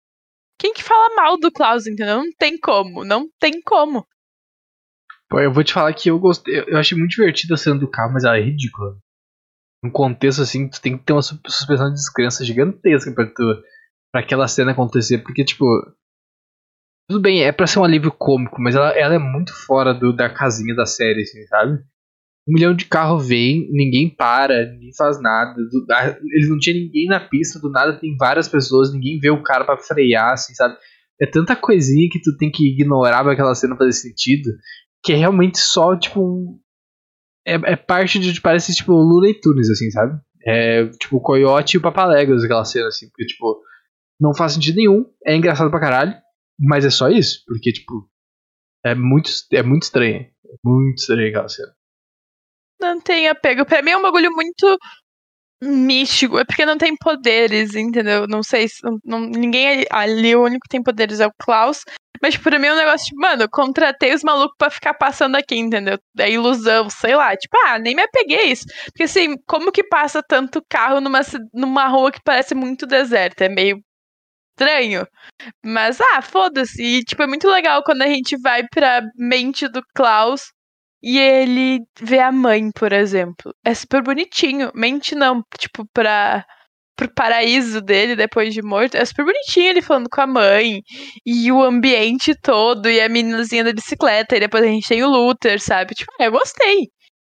[0.59, 2.19] quem que fala mal do Klaus, entendeu?
[2.19, 4.07] Não tem como, não tem como.
[5.29, 7.89] Pô, eu vou te falar que eu gostei, eu achei muito divertida a cena do
[7.89, 8.99] carro, mas ela é ridícula.
[9.83, 13.63] Num contexto assim, tu tem que ter uma suspensão de descrença gigantesca pra, tu,
[14.13, 15.65] pra aquela cena acontecer, porque, tipo,
[17.11, 20.15] tudo bem, é pra ser um alívio cômico, mas ela, ela é muito fora do,
[20.15, 21.83] da casinha da série, assim, sabe?
[22.49, 25.55] Um milhão de carro vem, ninguém para, ninguém faz nada.
[25.55, 25.87] Do,
[26.33, 29.65] eles não tinha ninguém na pista, do nada tem várias pessoas, ninguém vê o cara
[29.65, 30.77] para frear, assim, sabe?
[31.21, 34.49] É tanta coisinha que tu tem que ignorar pra aquela cena fazer sentido,
[35.03, 36.61] que é realmente só, tipo.
[37.45, 38.41] É, é parte de.
[38.41, 40.17] Parece tipo Lula e Tunes, assim, sabe?
[40.47, 43.61] É tipo o Coyote e o Papaléguas, aquela cena, assim, porque, tipo,
[44.19, 46.15] não faz sentido nenhum, é engraçado pra caralho
[46.61, 48.09] mas é só isso, porque, tipo,
[48.85, 50.21] é muito, é muito estranho.
[50.21, 51.73] É muito estranho aquela cena.
[52.81, 53.65] Não tem apego.
[53.65, 54.79] Pra mim é um bagulho muito
[55.63, 56.39] místico.
[56.39, 58.27] É porque não tem poderes, entendeu?
[58.27, 58.79] Não sei se.
[59.05, 61.85] Não, ninguém ali, o único que tem poderes é o Klaus.
[62.23, 65.37] Mas pra mim é um negócio tipo, mano, eu contratei os malucos pra ficar passando
[65.37, 65.99] aqui, entendeu?
[66.19, 67.35] É ilusão, sei lá.
[67.37, 68.67] Tipo, ah, nem me apeguei isso.
[68.87, 71.21] Porque assim, como que passa tanto carro numa,
[71.55, 73.45] numa rua que parece muito deserta?
[73.47, 73.83] É meio
[74.61, 75.07] estranho.
[75.65, 76.83] Mas, ah, foda-se.
[76.83, 80.53] E, tipo, é muito legal quando a gente vai pra mente do Klaus
[81.03, 83.55] e ele vê a mãe, por exemplo.
[83.65, 84.71] É super bonitinho.
[84.75, 86.45] Mente não, tipo, pra
[86.97, 88.95] pro paraíso dele depois de morto.
[88.95, 90.83] É super bonitinho ele falando com a mãe.
[91.25, 92.91] E o ambiente todo.
[92.91, 94.37] E a meninazinha da bicicleta.
[94.37, 95.95] E depois a gente tem o Luther, sabe?
[95.95, 96.89] Tipo, eu gostei.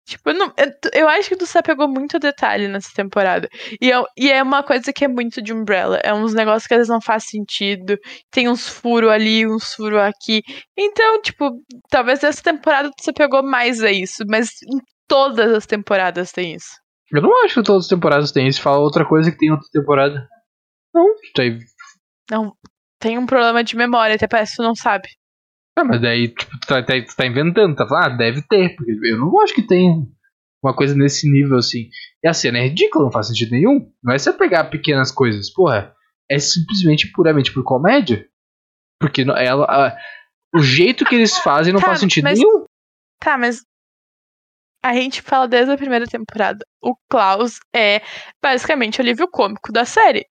[0.10, 3.48] Tipo, não, eu, eu, acho que tu se pegou muito detalhe nessa temporada.
[3.80, 5.98] E é, e é uma coisa que é muito de Umbrella.
[6.04, 7.98] É uns negócios que às vezes não faz sentido.
[8.32, 10.42] Tem uns furos ali, uns furos aqui.
[10.78, 11.52] Então, tipo,
[11.90, 14.24] talvez essa temporada tu se pegou mais a isso.
[14.28, 16.76] Mas em todas as temporadas tem isso.
[17.12, 18.62] Eu não acho que todas as temporadas tem isso.
[18.62, 20.28] Fala outra coisa que tem outra temporada.
[20.94, 21.60] Não, tem.
[22.32, 22.56] Não,
[23.00, 25.08] tem um problema de memória, até parece que tu não sabe.
[25.80, 28.76] Ah, mas daí, tipo, tu tá, tá, tu tá inventando, tá falando, ah, deve ter,
[28.76, 30.06] porque eu não acho que tem
[30.62, 31.90] uma coisa nesse nível assim.
[32.22, 33.90] E a cena é ridícula, não faz sentido nenhum.
[34.04, 35.94] Não é você pegar pequenas coisas, porra,
[36.30, 38.28] é simplesmente puramente por comédia.
[39.00, 39.98] Porque ela, a,
[40.54, 42.66] o jeito que eles fazem não tá, faz sentido mas, nenhum.
[43.22, 43.64] Tá, mas
[44.84, 46.66] a gente fala desde a primeira temporada.
[46.82, 48.02] O Klaus é
[48.44, 50.26] basicamente o alívio cômico da série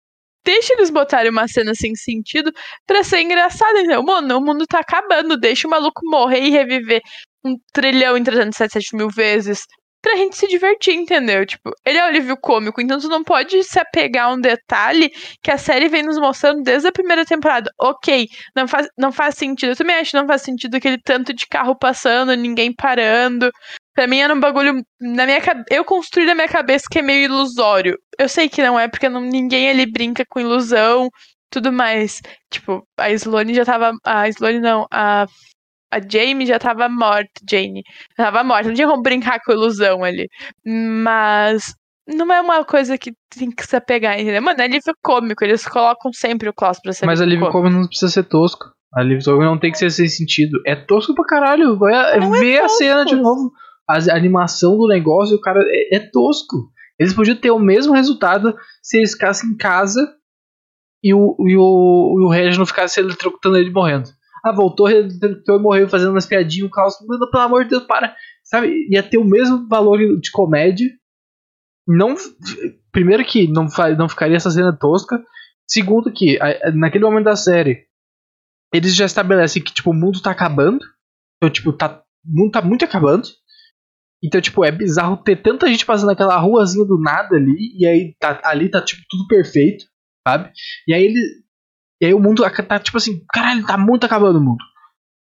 [0.47, 2.53] deixa eles botarem uma cena sem sentido
[2.85, 4.01] pra ser engraçado, entendeu?
[4.01, 7.01] Mano, o mundo tá acabando, deixa o maluco morrer e reviver
[7.43, 9.65] um trilhão em 377 mil vezes
[10.01, 11.45] pra gente se divertir, entendeu?
[11.45, 15.11] Tipo, ele é o alívio cômico, então tu não pode se apegar a um detalhe
[15.43, 17.69] que a série vem nos mostrando desde a primeira temporada.
[17.77, 19.71] Ok, não faz, não faz sentido.
[19.71, 23.51] Eu também acho que não faz sentido aquele tanto de carro passando, ninguém parando.
[23.97, 24.83] Pra mim era um bagulho.
[25.01, 27.97] Na minha Eu construí na minha cabeça que é meio ilusório.
[28.19, 31.09] Eu sei que não é, porque não, ninguém ali brinca com ilusão,
[31.49, 32.21] tudo mais.
[32.51, 33.93] Tipo, a Sloane já tava.
[34.05, 35.25] A Sloane não, a.
[35.91, 37.81] A Jamie já tava morta, Jane.
[38.15, 40.27] Já tava morta, não tinha como brincar com ilusão ali.
[40.63, 41.73] Mas
[42.07, 44.41] não é uma coisa que tem que se apegar, entendeu?
[44.43, 47.87] Mano, é livro cômico, eles colocam sempre o Klaus pra ser Mas livro cômico não
[47.87, 48.65] precisa ser tosco.
[48.93, 50.61] A livro cômico não tem que ser sem sentido.
[50.67, 51.79] É tosco pra caralho.
[51.79, 53.51] Vai ver é a cena de novo
[53.87, 56.71] a animação do negócio, o cara é, é, tosco.
[56.99, 60.15] Eles podiam ter o mesmo resultado se eles ficassem em casa
[61.03, 64.09] e o, e o, e o Regis não ficasse eletrocutando ele morrendo.
[64.43, 67.83] Ah, voltou, eletrocutou e morreu fazendo umas piadinhas, o caos, mano, pelo amor de Deus,
[67.83, 68.15] para.
[68.43, 70.87] Sabe, ia ter o mesmo valor de comédia.
[71.87, 72.15] Não,
[72.91, 75.21] primeiro que não, não ficaria essa cena tosca.
[75.69, 76.39] Segundo que,
[76.73, 77.85] naquele momento da série,
[78.73, 80.83] eles já estabelecem que, tipo, o mundo tá acabando.
[81.37, 83.27] Então, tipo, tá, o mundo tá muito acabando.
[84.23, 88.15] Então, tipo, é bizarro ter tanta gente passando naquela ruazinha do nada ali, e aí
[88.19, 89.85] tá, ali tá, tipo, tudo perfeito,
[90.27, 90.51] sabe?
[90.87, 91.19] E aí ele.
[92.01, 94.63] E aí o mundo tá, tipo assim, caralho, tá muito acabando o mundo.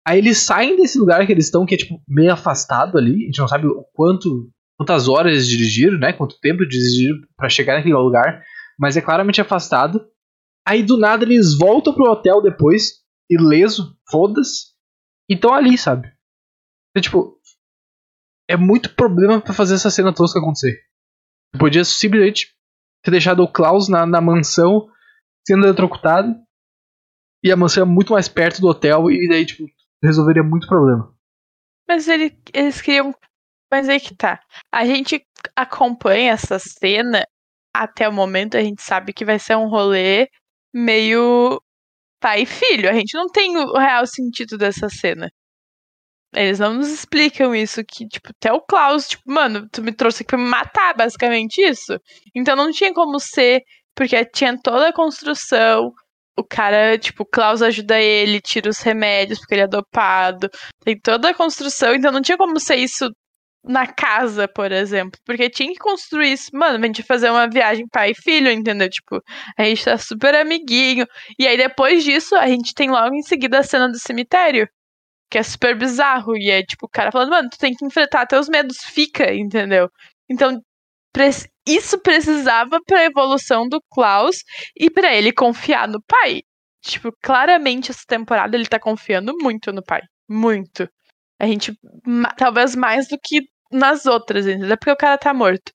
[0.08, 3.26] Aí eles saem desse lugar que eles estão, que é, tipo, meio afastado ali, a
[3.26, 4.50] gente não sabe o quanto.
[4.78, 6.14] quantas horas eles dirigiram, né?
[6.14, 8.44] Quanto tempo eles dirigiram pra chegar naquele lugar,
[8.78, 10.06] mas é claramente afastado.
[10.68, 14.76] Aí do nada eles voltam pro hotel depois, ileso, foda-se,
[15.30, 16.08] e estão ali, sabe?
[16.92, 17.40] Então, tipo,
[18.48, 20.82] é muito problema para fazer essa cena tosca acontecer.
[21.54, 22.54] Você podia simplesmente
[23.04, 24.90] ter deixado o Klaus na, na mansão
[25.48, 26.36] sendo eletrocutado
[27.44, 29.66] e a mansão é muito mais perto do hotel e daí, tipo,
[30.04, 31.14] resolveria muito problema.
[31.88, 33.14] Mas ele, eles queriam.
[33.72, 34.40] Mas aí que tá.
[34.72, 35.24] A gente
[35.56, 37.24] acompanha essa cena
[37.74, 40.30] até o momento, a gente sabe que vai ser um rolê
[40.74, 41.62] meio
[42.20, 42.90] pai e filho.
[42.90, 45.30] A gente não tem o real sentido dessa cena.
[46.36, 50.24] Eles não nos explicam isso, que, tipo, até o Klaus, tipo, mano, tu me trouxe
[50.24, 51.98] aqui pra me matar, basicamente isso.
[52.36, 53.62] Então não tinha como ser,
[53.96, 55.92] porque tinha toda a construção,
[56.38, 60.50] o cara, tipo, o Klaus ajuda ele, tira os remédios porque ele é dopado,
[60.84, 63.10] tem toda a construção, então não tinha como ser isso
[63.64, 67.88] na casa, por exemplo, porque tinha que construir isso, mano, a gente fazer uma viagem
[67.92, 68.90] pai e filho, entendeu?
[68.90, 69.22] Tipo,
[69.58, 71.06] a gente tá super amiguinho,
[71.40, 74.68] e aí depois disso, a gente tem logo em seguida a cena do cemitério,
[75.30, 76.36] que é super bizarro.
[76.38, 79.90] E é tipo o cara falando, mano, tu tem que enfrentar teus medos, fica, entendeu?
[80.30, 80.60] Então,
[81.68, 84.38] isso precisava pra evolução do Klaus
[84.76, 86.42] e para ele confiar no pai.
[86.82, 90.02] Tipo, claramente essa temporada ele tá confiando muito no pai.
[90.30, 90.88] Muito.
[91.40, 91.74] A gente,
[92.38, 94.78] talvez mais do que nas outras, entendeu?
[94.78, 95.72] Porque o cara tá morto.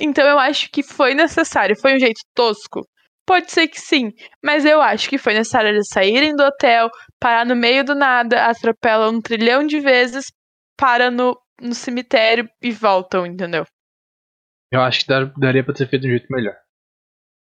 [0.00, 1.76] Então eu acho que foi necessário.
[1.80, 2.86] Foi um jeito tosco?
[3.26, 4.12] Pode ser que sim,
[4.44, 8.46] mas eu acho que foi necessário eles saírem do hotel, parar no meio do nada,
[8.46, 10.26] atropelam um trilhão de vezes,
[10.76, 13.64] para no, no cemitério e voltam, entendeu?
[14.72, 16.54] Eu acho que dar, daria pra ter feito de um jeito melhor.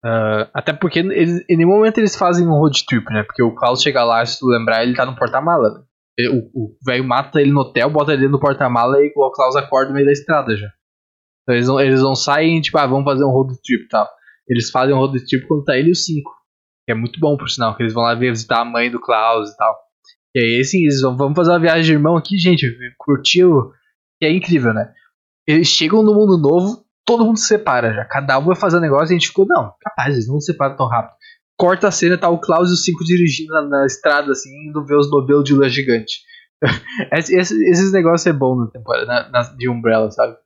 [0.05, 3.25] Uh, até porque eles, em nenhum momento eles fazem um road trip, né?
[3.25, 5.71] Porque o Klaus chega lá, se tu lembrar, ele tá no porta-mala.
[5.71, 6.29] Né?
[6.55, 9.95] O velho mata ele no hotel, bota ele no porta-mala e o Klaus acorda no
[9.95, 10.69] meio da estrada já.
[11.43, 14.09] Então eles não, eles não saem, tipo, ah, vamos fazer um road trip tal.
[14.49, 16.31] Eles fazem um road trip quando tá ele e os cinco.
[16.85, 19.51] Que é muito bom, por sinal, que eles vão lá visitar a mãe do Klaus
[19.51, 19.75] e tal.
[20.35, 22.71] E aí, assim, eles vão, vamos fazer uma viagem de irmão aqui, gente.
[22.99, 23.73] Curtiu?
[24.21, 24.93] E é incrível, né?
[25.47, 28.05] Eles chegam no mundo novo, todo mundo se separa já.
[28.05, 30.53] Cada um vai fazer um negócio e a gente ficou, não, capaz, eles não se
[30.53, 31.15] separam tão rápido.
[31.59, 34.85] Corta a cena, tá o Klaus e os cinco dirigindo na, na estrada, assim, indo
[34.85, 36.21] ver os nobelos de lua gigante.
[37.13, 40.37] esses, esses negócios é bom na temporada, na, na, de Umbrella, sabe?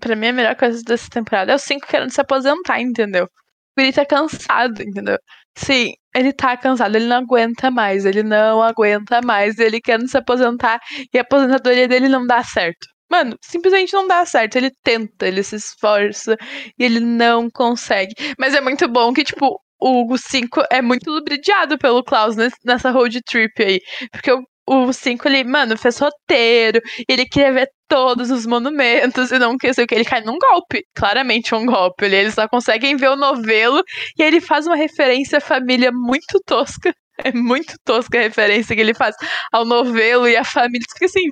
[0.00, 3.28] Pra mim, a melhor coisa dessa temporada é os cinco querendo se aposentar, entendeu?
[3.76, 5.18] Ele tá cansado, entendeu?
[5.56, 10.16] Sim, ele tá cansado, ele não aguenta mais, ele não aguenta mais, ele quer se
[10.18, 10.80] aposentar
[11.12, 12.86] e a aposentadoria dele não dá certo.
[13.10, 14.56] Mano, simplesmente não dá certo.
[14.56, 16.36] Ele tenta, ele se esforça
[16.78, 18.14] e ele não consegue.
[18.38, 23.20] Mas é muito bom que, tipo, o 5 é muito lubridiado pelo Klaus nessa road
[23.22, 23.80] trip aí.
[24.12, 29.38] Porque o, o 5, ele, mano, fez roteiro, ele queria ver todos os monumentos e
[29.38, 29.94] não quer o que.
[29.94, 32.04] Ele cai num golpe, claramente um golpe.
[32.04, 33.82] Ele, eles só conseguem ver o novelo
[34.16, 36.94] e ele faz uma referência à família muito tosca.
[37.22, 39.14] É muito tosca a referência que ele faz
[39.52, 40.86] ao novelo e à família.
[40.90, 41.30] Fica assim,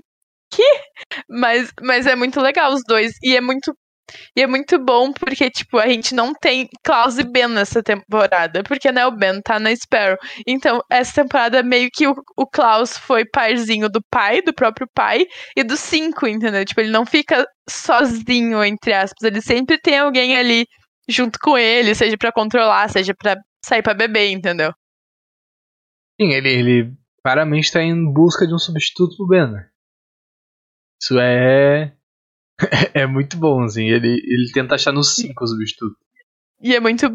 [0.51, 0.63] que?
[1.29, 3.15] Mas, mas é muito legal os dois.
[3.23, 3.75] E é muito.
[4.37, 8.63] E é muito bom porque, tipo, a gente não tem Klaus e Ben nessa temporada.
[8.63, 10.17] Porque, né, o Ben tá na Sparrow.
[10.47, 15.27] Então, essa temporada meio que o, o Klaus foi parzinho do pai, do próprio pai,
[15.57, 16.65] e dos cinco, entendeu?
[16.65, 19.23] Tipo, ele não fica sozinho, entre aspas.
[19.23, 20.67] Ele sempre tem alguém ali
[21.09, 24.73] junto com ele, seja para controlar, seja para sair para beber, entendeu?
[26.21, 26.93] Sim, ele, ele
[27.23, 29.69] claramente tá em busca de um substituto pro Ben, né?
[31.01, 31.97] Isso é.
[32.95, 33.89] é muito bom, assim.
[33.89, 35.97] Ele, ele tenta achar nos cinco os substitutos.
[36.61, 37.07] E é muito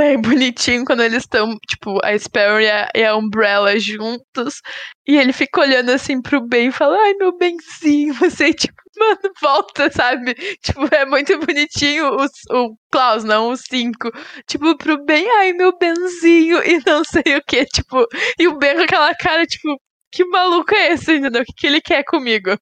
[0.00, 4.60] é bonitinho quando eles estão, tipo, a Sparrow e a, e a, Umbrella juntos.
[5.06, 9.32] E ele fica olhando assim pro Ben e fala, ai, meu benzinho, você, tipo, mano,
[9.40, 10.34] volta, sabe?
[10.62, 14.10] Tipo, é muito bonitinho o, o Klaus, não o cinco.
[14.46, 18.06] Tipo, pro Ben, ai, meu benzinho, e não sei o que, tipo,
[18.38, 19.80] e o Ben com aquela cara, tipo,
[20.12, 21.42] que maluco é esse, entendeu?
[21.42, 22.56] O que, que ele quer comigo?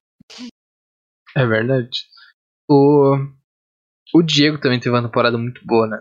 [1.37, 1.90] É verdade.
[2.69, 3.16] O,
[4.14, 5.99] o Diego também teve uma temporada muito boa, né?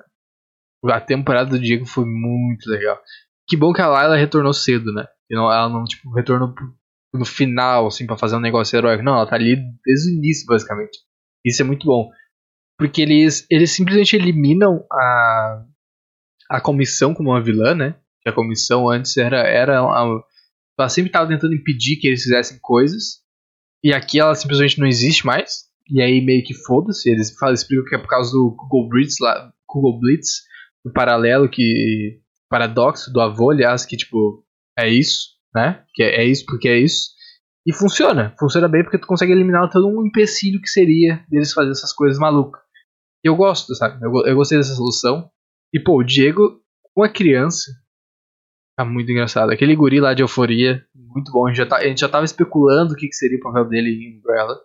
[0.86, 3.00] A temporada do Diego foi muito legal.
[3.48, 5.06] Que bom que a Layla retornou cedo, né?
[5.32, 6.54] Ela não, tipo, retornou
[7.14, 9.04] no final, assim, pra fazer um negócio heróico.
[9.04, 11.00] Não, ela tá ali desde o início, basicamente.
[11.44, 12.10] Isso é muito bom.
[12.78, 15.66] Porque eles, eles simplesmente eliminam a,
[16.50, 17.96] a comissão como uma vilã, né?
[18.22, 19.40] Que a comissão antes era.
[19.40, 23.22] era ela sempre tava tentando impedir que eles fizessem coisas.
[23.84, 25.70] E aqui ela simplesmente não existe mais.
[25.90, 27.10] E aí meio que foda-se.
[27.10, 29.52] Eles falam, explicam que é por causa do Google Blitz lá.
[29.68, 30.44] Google Blitz,
[30.86, 32.20] do paralelo que.
[32.50, 34.44] Paradoxo do avô, aliás, que tipo.
[34.78, 35.84] É isso, né?
[35.94, 37.10] Que é, é isso porque é isso.
[37.66, 38.34] E funciona.
[38.40, 42.18] Funciona bem porque tu consegue eliminar todo um empecilho que seria deles fazer essas coisas
[42.18, 42.62] malucas.
[43.24, 44.04] Eu gosto, sabe?
[44.04, 45.30] Eu, eu gostei dessa solução.
[45.74, 46.62] E pô, o Diego,
[46.96, 47.72] uma criança,
[48.80, 49.52] Tá muito engraçado.
[49.52, 51.46] Aquele guri lá de euforia, muito bom.
[51.46, 53.66] A gente já, tá, a gente já tava especulando o que, que seria o papel
[53.68, 54.58] dele em Umbrella.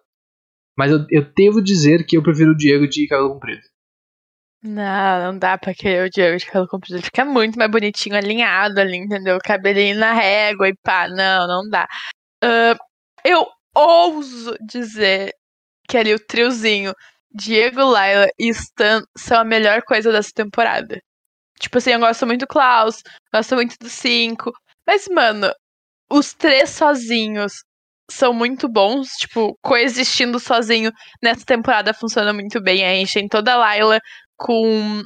[0.78, 3.62] Mas eu, eu devo dizer que eu prefiro o Diego de cabelo comprido.
[4.62, 6.94] Não, não dá pra querer o Diego de cabelo comprido.
[6.94, 9.36] Ele fica muito mais bonitinho, alinhado ali, entendeu?
[9.42, 11.08] Cabelinho na régua e pá.
[11.08, 11.88] Não, não dá.
[12.44, 12.78] Uh,
[13.24, 15.32] eu ouso dizer
[15.88, 16.94] que ali o triozinho
[17.34, 21.02] Diego, Laila e Stan são a melhor coisa dessa temporada.
[21.60, 24.52] Tipo assim, eu gosto muito do Klaus, gosto muito do 5.
[24.86, 25.52] Mas, mano,
[26.10, 27.64] os três sozinhos
[28.10, 29.08] são muito bons.
[29.18, 32.84] Tipo, coexistindo sozinho nessa temporada funciona muito bem.
[32.84, 34.00] A gente tem toda a Layla
[34.36, 35.02] com.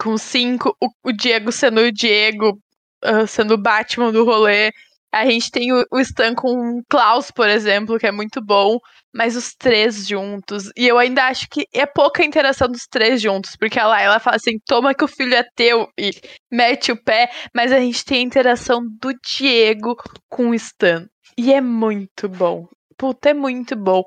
[0.00, 2.58] Com cinco, o, o Diego sendo o Diego,
[3.04, 4.72] uh, sendo o Batman do rolê.
[5.12, 8.78] A gente tem o, o Stan com o Klaus, por exemplo, que é muito bom
[9.12, 10.70] mas os três juntos.
[10.76, 14.36] E eu ainda acho que é pouca interação dos três juntos, porque ela, ela fala
[14.36, 16.10] assim: toma que o filho é teu e
[16.50, 19.96] mete o pé, mas a gente tem a interação do Diego
[20.28, 21.06] com o Stan.
[21.36, 22.66] E é muito bom.
[22.96, 24.04] Puta, é muito bom.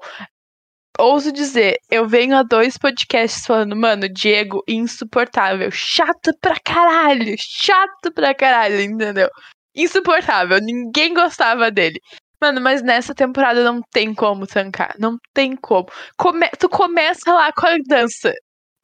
[1.00, 8.12] Ouso dizer, eu venho a dois podcasts falando, mano, Diego insuportável, chato pra caralho, chato
[8.14, 9.28] pra caralho, entendeu?
[9.76, 12.00] Insuportável, ninguém gostava dele.
[12.42, 14.96] Mano, mas nessa temporada não tem como tancar.
[15.00, 15.88] Não tem como.
[16.18, 18.34] Come tu começa lá com a dança.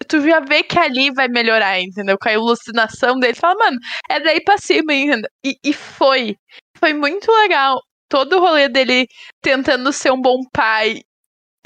[0.07, 2.17] Tu já vê que ali vai melhorar, entendeu?
[2.21, 3.35] Com a alucinação dele.
[3.35, 3.77] Fala, mano,
[4.09, 5.29] é daí pra cima, entendeu?
[5.45, 6.35] E, e foi.
[6.77, 7.79] Foi muito legal.
[8.09, 9.07] Todo o rolê dele
[9.41, 11.01] tentando ser um bom pai.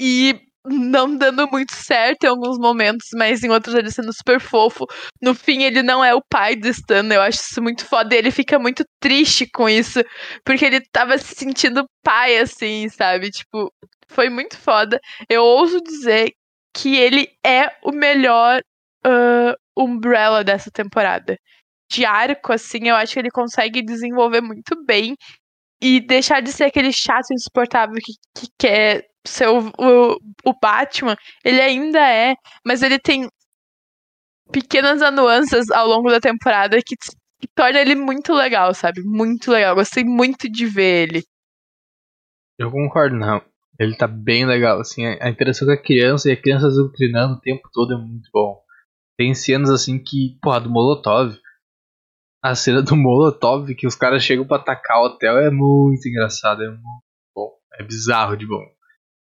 [0.00, 4.86] E não dando muito certo em alguns momentos, mas em outros ele sendo super fofo.
[5.20, 8.14] No fim, ele não é o pai do Stan, eu acho isso muito foda.
[8.14, 10.00] E ele fica muito triste com isso,
[10.44, 13.30] porque ele tava se sentindo pai, assim, sabe?
[13.30, 13.72] Tipo,
[14.08, 14.98] foi muito foda.
[15.28, 16.32] Eu ouso dizer
[16.74, 18.60] que ele é o melhor
[19.06, 21.36] uh, Umbrella dessa temporada.
[21.90, 25.14] De arco, assim, eu acho que ele consegue desenvolver muito bem
[25.80, 31.16] e deixar de ser aquele chato insuportável que, que quer ser o, o, o Batman.
[31.44, 32.34] Ele ainda é,
[32.64, 33.28] mas ele tem
[34.52, 39.02] pequenas nuances ao longo da temporada que, que torna ele muito legal, sabe?
[39.02, 39.74] Muito legal.
[39.74, 41.24] Gostei muito de ver ele.
[42.58, 43.42] Eu concordo, não.
[43.78, 47.40] Ele tá bem legal, assim, a interação com a criança e a criança doutrinando o
[47.40, 48.62] tempo todo é muito bom.
[49.16, 51.36] Tem cenas assim que, porra, do Molotov.
[52.42, 56.62] A cena do Molotov que os caras chegam pra atacar o hotel é muito engraçado,
[56.62, 57.50] é muito bom.
[57.72, 58.62] É bizarro de bom.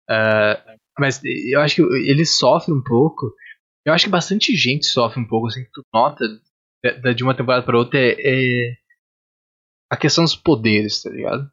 [0.10, 3.34] Uh, mas eu acho que ele sofre um pouco.
[3.86, 6.26] Eu acho que bastante gente sofre um pouco, assim, que tu nota
[7.16, 8.78] de uma temporada para outra é, é,
[9.92, 11.50] a questão dos poderes, tá ligado?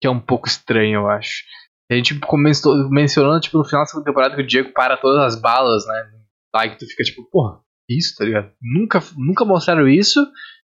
[0.00, 1.44] Que é um pouco estranho, eu acho.
[1.90, 5.34] A gente começou mencionando, tipo, no final da segunda temporada que o Diego para todas
[5.34, 6.20] as balas, né?
[6.54, 8.52] Lá que tu fica tipo, porra, isso, tá ligado?
[8.60, 10.24] Nunca, nunca mostraram isso.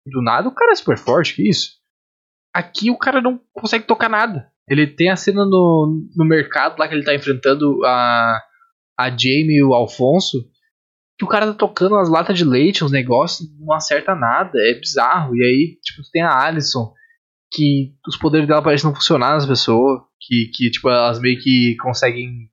[0.06, 1.76] Do nada o cara é super forte, que isso?
[2.54, 4.52] Aqui o cara não consegue tocar nada.
[4.68, 8.40] Ele tem a cena no, no mercado lá que ele tá enfrentando a,
[8.98, 10.38] a Jamie e o Alfonso.
[11.18, 14.52] Que o cara tá tocando as latas de leite, uns negócios, não acerta nada.
[14.58, 15.34] É bizarro.
[15.36, 16.92] E aí, tipo, tem a Alison,
[17.52, 20.00] que os poderes dela parecem não funcionar nas pessoas.
[20.20, 22.50] Que, que tipo, elas meio que conseguem.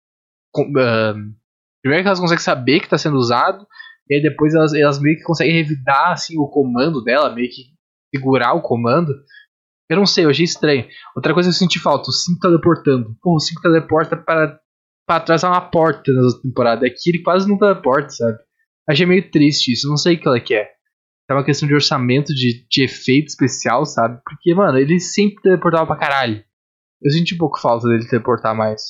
[0.56, 1.34] Uh,
[1.82, 3.66] primeiro que elas conseguem saber que tá sendo usado.
[4.10, 7.64] E aí depois elas, elas meio que conseguem revidar assim, o comando dela, meio que
[8.16, 9.12] segurar o comando.
[9.90, 10.88] Eu não sei, eu achei estranho.
[11.16, 13.16] Outra coisa que eu senti falta, o 5 teleportando.
[13.22, 14.60] Pô, o 5 teleporta para,
[15.06, 16.88] para atravessar uma porta nessa temporada.
[16.88, 18.38] Aqui ele quase não teleporta, sabe?
[18.88, 20.74] Achei meio triste isso, não sei o que ela quer.
[21.30, 24.20] É uma questão de orçamento, de, de efeito especial, sabe?
[24.26, 26.44] Porque, mano, ele sempre teleportava pra caralho.
[27.02, 28.82] Eu senti um pouco falta dele teleportar mais.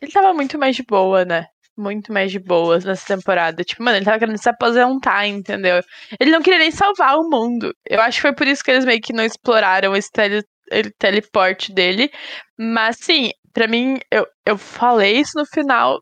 [0.00, 1.46] Ele tava muito mais de boa, né?
[1.76, 3.64] Muito mais de boas nessa temporada.
[3.64, 5.82] Tipo, mano, ele tava querendo se aposentar, entendeu?
[6.20, 7.74] Ele não queria nem salvar o mundo.
[7.88, 10.42] Eu acho que foi por isso que eles meio que não exploraram esse tele,
[10.98, 12.10] teleporte dele.
[12.58, 16.00] Mas, sim, para mim, eu, eu falei isso no final,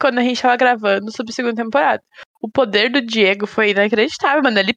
[0.00, 2.02] quando a gente tava gravando sobre a segunda temporada.
[2.42, 4.58] O poder do Diego foi inacreditável, mano.
[4.58, 4.74] Ele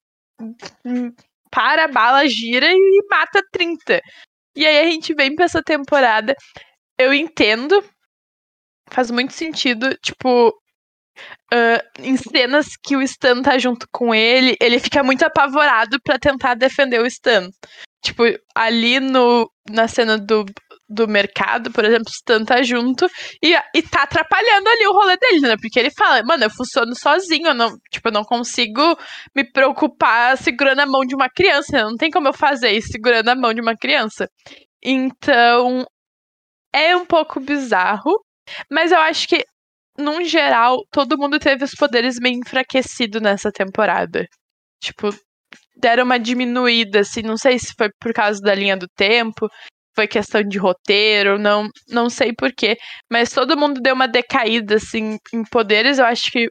[1.51, 4.01] para a bala, gira e mata 30.
[4.55, 6.35] E aí a gente vem pra essa temporada.
[6.97, 7.83] Eu entendo
[8.91, 10.49] faz muito sentido, tipo,
[11.53, 16.19] uh, em cenas que o Stan tá junto com ele, ele fica muito apavorado para
[16.19, 17.49] tentar defender o Stan.
[18.03, 18.23] Tipo,
[18.55, 20.45] ali no, na cena do,
[20.87, 23.07] do mercado, por exemplo, o Stan tá junto
[23.43, 25.55] e, e tá atrapalhando ali o rolê dele, né?
[25.59, 28.97] Porque ele fala, mano, eu funciono sozinho, eu não, tipo, eu não consigo
[29.35, 33.29] me preocupar segurando a mão de uma criança, não tem como eu fazer isso segurando
[33.29, 34.29] a mão de uma criança.
[34.81, 35.85] Então,
[36.73, 38.11] é um pouco bizarro,
[38.71, 39.43] mas eu acho que,
[39.97, 44.27] num geral, todo mundo teve os poderes meio enfraquecidos nessa temporada.
[44.81, 45.09] Tipo,
[45.77, 49.47] deram uma diminuída, assim, não sei se foi por causa da linha do tempo,
[49.95, 52.77] foi questão de roteiro, não, não sei porquê,
[53.11, 55.99] mas todo mundo deu uma decaída, assim, em poderes.
[55.99, 56.47] Eu acho que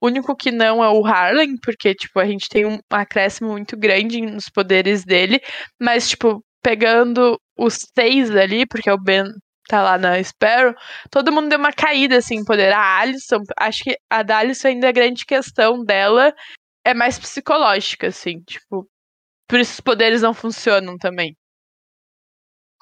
[0.00, 3.76] o único que não é o Harlan, porque, tipo, a gente tem um acréscimo muito
[3.76, 5.40] grande nos poderes dele,
[5.80, 9.24] mas, tipo, pegando os seis ali, porque o Ben
[9.68, 10.74] tá lá na Sparrow,
[11.10, 12.72] todo mundo deu uma caída, assim, em poder.
[12.72, 16.34] A Alison, acho que a da Alison ainda a grande questão dela
[16.86, 18.88] é mais psicológica, assim, tipo,
[19.48, 21.36] por isso os poderes não funcionam também.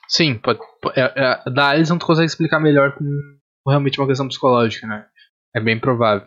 [0.09, 0.61] Sim, pode,
[0.97, 3.05] é, é, da Alison tu consegue explicar melhor com
[3.67, 5.09] realmente uma questão psicológica, né?
[5.55, 6.27] É bem provável.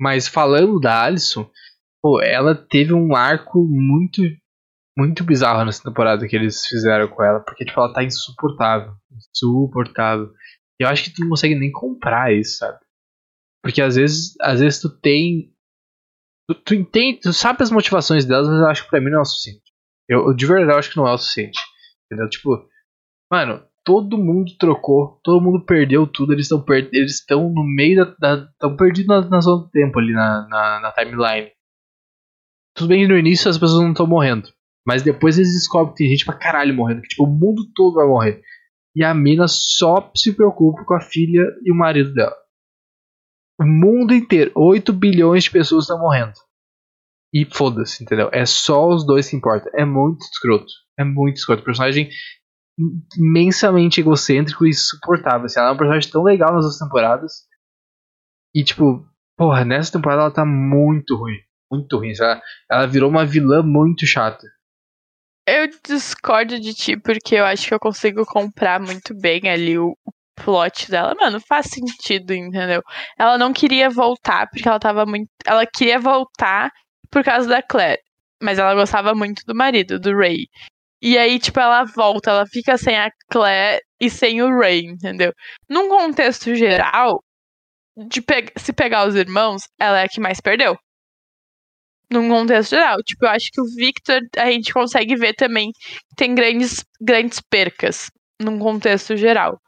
[0.00, 1.50] Mas falando da Alison,
[2.00, 4.20] pô, ela teve um arco muito
[4.96, 8.94] muito bizarro nessa temporada que eles fizeram com ela, porque tipo, ela tá insuportável.
[9.10, 10.30] Insuportável.
[10.80, 12.78] E eu acho que tu não consegue nem comprar isso, sabe?
[13.62, 15.54] Porque às vezes, às vezes tu tem.
[16.48, 19.18] Tu, tu entende, tu sabe as motivações delas, mas eu acho que pra mim não
[19.18, 19.62] é o suficiente.
[20.08, 21.58] Eu, de verdade, eu acho que não é o suficiente.
[22.06, 22.28] Entendeu?
[22.28, 22.68] Tipo,
[23.30, 28.34] mano, todo mundo trocou, todo mundo perdeu tudo, eles estão eles estão no meio da.
[28.50, 31.50] estão perdidos na, na zona do tempo ali na, na, na timeline.
[32.74, 34.48] Tudo bem que no início as pessoas não estão morrendo.
[34.86, 37.94] Mas depois eles descobrem que tem gente pra caralho morrendo, que tipo, o mundo todo
[37.94, 38.42] vai morrer.
[38.94, 42.36] E a mina só se preocupa com a filha e o marido dela.
[43.60, 46.32] O mundo inteiro, 8 bilhões de pessoas estão morrendo.
[47.32, 48.28] E foda-se, entendeu?
[48.32, 49.72] É só os dois que importam.
[49.74, 50.70] É muito escroto.
[50.98, 51.62] É muito escroto.
[51.62, 52.10] O personagem
[53.16, 55.46] imensamente egocêntrico e insuportável.
[55.46, 57.32] Assim, ela é um personagem tão legal nas duas temporadas.
[58.54, 59.06] E, tipo,
[59.36, 61.38] porra, nessa temporada ela tá muito ruim.
[61.70, 62.12] Muito ruim.
[62.18, 64.46] Ela, ela virou uma vilã muito chata.
[65.46, 69.96] Eu discordo de ti, porque eu acho que eu consigo comprar muito bem ali o
[70.36, 71.14] plot dela.
[71.20, 72.82] Mano, faz sentido, entendeu?
[73.18, 75.28] Ela não queria voltar, porque ela tava muito.
[75.46, 76.70] Ela queria voltar
[77.10, 78.00] por causa da Claire.
[78.42, 80.46] Mas ela gostava muito do marido, do Ray.
[81.02, 85.32] E aí, tipo, ela volta, ela fica sem a Claire e sem o Ray, entendeu?
[85.68, 87.20] Num contexto geral,
[88.08, 90.76] de pe se pegar os irmãos, ela é a que mais perdeu.
[92.12, 92.98] Num contexto geral.
[93.02, 95.70] Tipo, eu acho que o Victor, a gente consegue ver também
[96.16, 98.10] tem grandes, grandes percas
[98.40, 99.58] num contexto geral.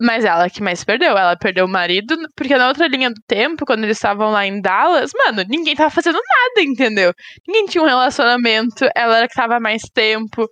[0.00, 1.10] Mas ela que mais perdeu.
[1.10, 4.60] Ela perdeu o marido, porque na outra linha do tempo, quando eles estavam lá em
[4.60, 7.12] Dallas, mano, ninguém tava fazendo nada, entendeu?
[7.46, 10.48] Ninguém tinha um relacionamento, ela era que tava mais tempo.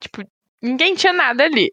[0.00, 0.22] Tipo,
[0.62, 1.70] ninguém tinha nada ali.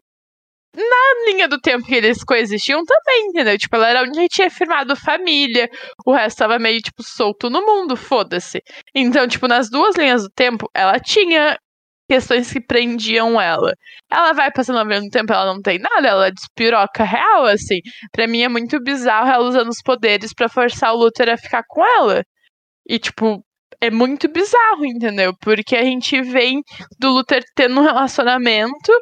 [0.76, 3.56] Na linha do tempo que eles coexistiam também, entendeu?
[3.56, 5.70] Tipo, ela era onde tinha firmado família,
[6.04, 8.62] o resto tava meio, tipo, solto no mundo, foda-se.
[8.94, 11.58] Então, tipo, nas duas linhas do tempo, ela tinha
[12.08, 13.72] questões que prendiam ela.
[14.10, 17.80] Ela vai passando ao mesmo tempo, ela não tem nada, ela despiroca real, assim.
[18.12, 21.62] Pra mim é muito bizarro ela usando os poderes para forçar o Luther a ficar
[21.66, 22.22] com ela.
[22.88, 23.42] E, tipo,
[23.80, 25.34] é muito bizarro, entendeu?
[25.40, 26.62] Porque a gente vem
[26.98, 28.92] do Luther tendo um relacionamento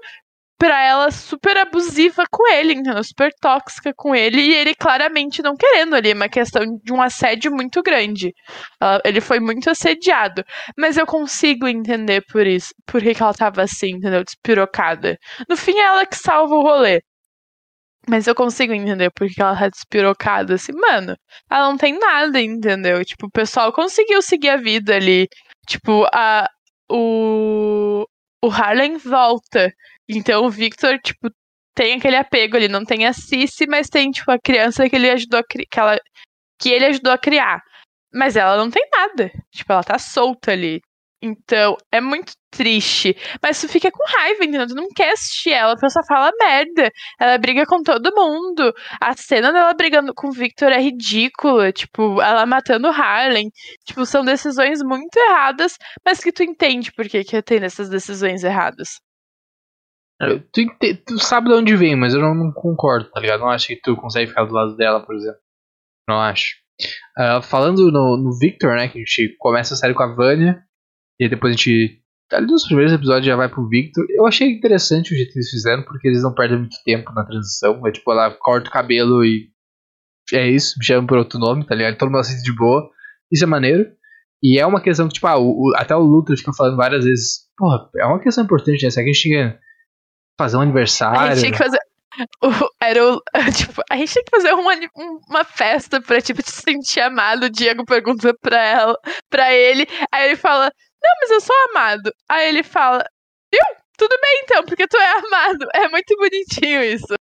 [0.65, 3.05] pra ela super abusiva com ele, entendeu?
[3.05, 7.03] Super tóxica com ele e ele claramente não querendo ali, é uma questão de um
[7.03, 8.33] assédio muito grande.
[8.81, 10.43] Ela, ele foi muito assediado,
[10.79, 14.25] mas eu consigo entender por isso, por que, que ela tava assim, entendeu?
[14.25, 15.19] Despirocada.
[15.51, 17.03] No fim é ela que salva o rolê.
[18.09, 21.15] Mas eu consigo entender porque ela tá despirocada, assim, mano,
[21.51, 23.05] ela não tem nada, entendeu?
[23.05, 25.29] Tipo, o pessoal conseguiu seguir a vida ali.
[25.69, 26.49] Tipo, a,
[26.91, 28.07] o,
[28.43, 29.71] o Harlem volta.
[30.09, 31.31] Então o Victor, tipo,
[31.75, 35.11] tem aquele apego ali, não tem a Cici, mas tem, tipo, a criança que ele
[35.11, 35.45] ajudou a.
[35.45, 35.99] Que, ela,
[36.61, 37.61] que ele ajudou a criar.
[38.15, 39.31] Mas ela não tem nada.
[39.53, 40.81] Tipo, ela tá solta ali.
[41.23, 43.17] Então, é muito triste.
[43.43, 44.67] Mas tu fica com raiva, entendeu?
[44.69, 46.91] Tu não quer assistir ela, a pessoa fala merda.
[47.19, 48.73] Ela briga com todo mundo.
[49.01, 51.73] A cena dela brigando com o Victor é ridícula.
[51.73, 53.51] Tipo, ela matando Harlem.
[53.87, 58.45] Tipo, são decisões muito erradas, mas que tu entende por que, que tem essas decisões
[58.45, 59.01] erradas.
[60.21, 60.63] É, tu,
[61.07, 63.41] tu, sabe de onde vem, mas eu não, não, concordo, tá ligado?
[63.41, 65.41] Não acho que tu consegue ficar do lado dela, por exemplo.
[66.09, 66.55] Não acho.
[67.19, 68.89] Uh, falando no, no Victor, né?
[68.89, 70.63] Que a gente começa a série com a Vânia.
[71.19, 72.01] E depois a gente.
[72.33, 74.05] Ali nos primeiros episódios já vai pro Victor.
[74.11, 77.25] Eu achei interessante o jeito que eles fizeram, porque eles não perdem muito tempo na
[77.25, 77.87] transição.
[77.87, 79.51] É tipo, ela corta o cabelo e.
[80.33, 81.99] É isso, me chama por outro nome, tá ligado?
[81.99, 82.91] Todo mundo assiste de boa.
[83.31, 83.87] Isso é maneiro.
[84.43, 87.05] E é uma questão que, tipo, ah, o, o, até o Luthor fica falando várias
[87.05, 87.47] vezes.
[87.57, 88.91] Porra, é uma questão importante, né?
[88.91, 89.59] Se a gente tinha
[90.39, 91.21] fazer um aniversário.
[91.21, 91.79] A gente tinha que fazer.
[92.81, 93.23] era o,
[93.57, 94.73] tipo, a gente tinha que fazer uma,
[95.29, 97.45] uma festa pra, tipo, te sentir amado.
[97.45, 98.99] O Diego pergunta pra ela,
[99.31, 99.87] pra ele.
[100.13, 100.71] Aí ele fala,
[101.03, 102.13] não, mas eu sou amado.
[102.29, 103.05] Aí ele fala,
[103.53, 103.63] viu?
[103.97, 105.67] Tudo bem então, porque tu é amado.
[105.75, 107.15] É muito bonitinho isso.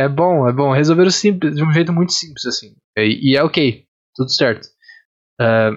[0.00, 0.72] É bom, é bom.
[0.72, 2.74] Resolveram simples, de um jeito muito simples, assim.
[2.96, 3.84] E, e é ok,
[4.16, 4.66] tudo certo.
[5.40, 5.76] Uh,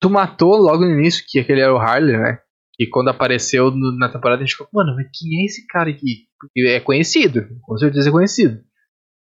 [0.00, 2.41] tu matou logo no início que aquele era o Harley, né?
[2.78, 5.90] E quando apareceu no, na temporada, a gente ficou, mano, mas quem é esse cara
[5.90, 6.26] aqui?
[6.38, 8.62] Porque é conhecido, com certeza é conhecido.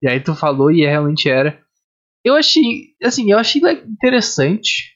[0.03, 1.61] E aí tu falou e é, realmente era.
[2.25, 4.93] Eu achei, assim, eu achei interessante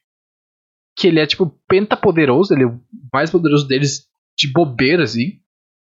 [0.97, 2.81] que ele é tipo pentapoderoso, ele é o
[3.13, 4.07] mais poderoso deles
[4.39, 5.41] de bobeira, assim,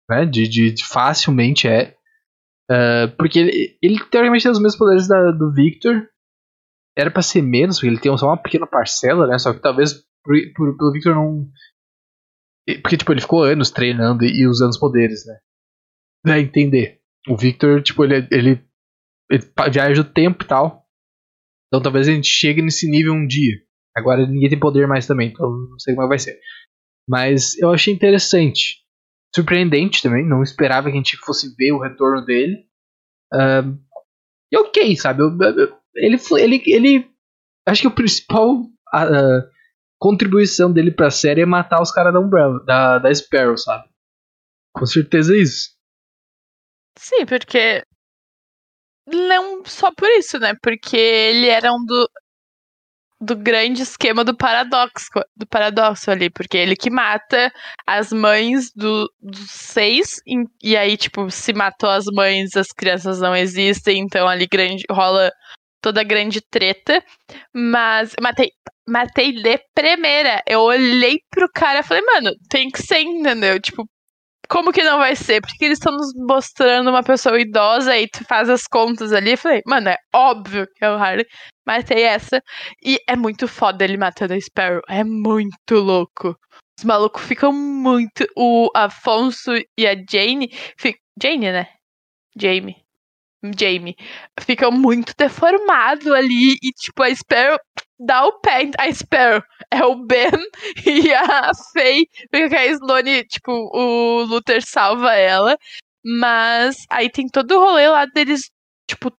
[0.09, 0.25] né?
[0.25, 1.95] De, de, de facilmente é.
[2.71, 6.07] Uh, porque ele, ele, teoricamente tem os mesmos poderes da, do Victor.
[6.97, 9.37] Era para ser menos, porque ele tem só uma pequena parcela, né?
[9.37, 9.93] Só que talvez
[10.23, 11.47] por, por, pelo Victor não.
[12.81, 15.37] Porque, tipo, ele ficou anos treinando e, usando os poderes, né?
[16.23, 17.01] Pra entender.
[17.27, 18.65] O Victor, tipo, ele, ele,
[19.29, 20.83] ele viaja o tempo e tal.
[21.67, 23.55] Então talvez a gente chegue nesse nível um dia.
[23.97, 26.39] Agora ninguém tem poder mais também, então não sei como vai ser.
[27.09, 28.83] Mas eu achei interessante.
[29.35, 32.67] Surpreendente também, não esperava que a gente fosse ver o retorno dele.
[33.33, 33.75] Uh,
[34.51, 35.23] e ok, sabe?
[35.23, 37.11] Eu, eu, ele, ele, ele.
[37.67, 39.49] Acho que o principal uh,
[40.03, 43.87] contribuição dele pra série é matar os caras da Umbrella, da, da Sparrow, sabe?
[44.73, 45.69] Com certeza é isso.
[46.99, 47.81] Sim, porque.
[49.07, 50.53] Não só por isso, né?
[50.61, 52.09] Porque ele era um do,
[53.21, 57.51] do grande esquema do paradoxo, do paradoxo ali, porque ele que mata
[57.87, 63.21] as mães do, dos seis, e, e aí, tipo, se matou as mães, as crianças
[63.21, 65.31] não existem, então ali grande, rola
[65.83, 67.03] toda a grande treta.
[67.53, 68.49] Mas matei,
[68.87, 70.41] matei de primeira.
[70.47, 73.59] Eu olhei pro cara e falei, mano, tem que ser, entendeu?
[73.59, 73.85] Tipo,
[74.49, 75.41] como que não vai ser?
[75.41, 79.31] Porque eles estão nos mostrando uma pessoa idosa e tu faz as contas ali.
[79.31, 81.25] Eu falei, mano, é óbvio que é o Harley.
[81.65, 82.41] Mas tem essa.
[82.83, 84.81] E é muito foda ele matando a Sparrow.
[84.89, 86.35] É muito louco.
[86.79, 88.25] Os malucos ficam muito.
[88.37, 90.49] O Afonso e a Jane.
[91.21, 91.67] Jane, né?
[92.37, 92.82] Jamie.
[93.57, 93.95] Jamie.
[94.39, 96.55] Ficam muito deformados ali.
[96.61, 97.59] E, tipo, a Sparrow
[97.99, 98.69] dá o pé.
[98.77, 100.31] A Sparrow é o Ben
[100.85, 102.07] e a Faye.
[102.31, 105.57] Porque a Sloane, tipo, o Luther salva ela.
[106.05, 108.51] Mas aí tem todo o rolê lá deles,
[108.89, 109.11] tipo,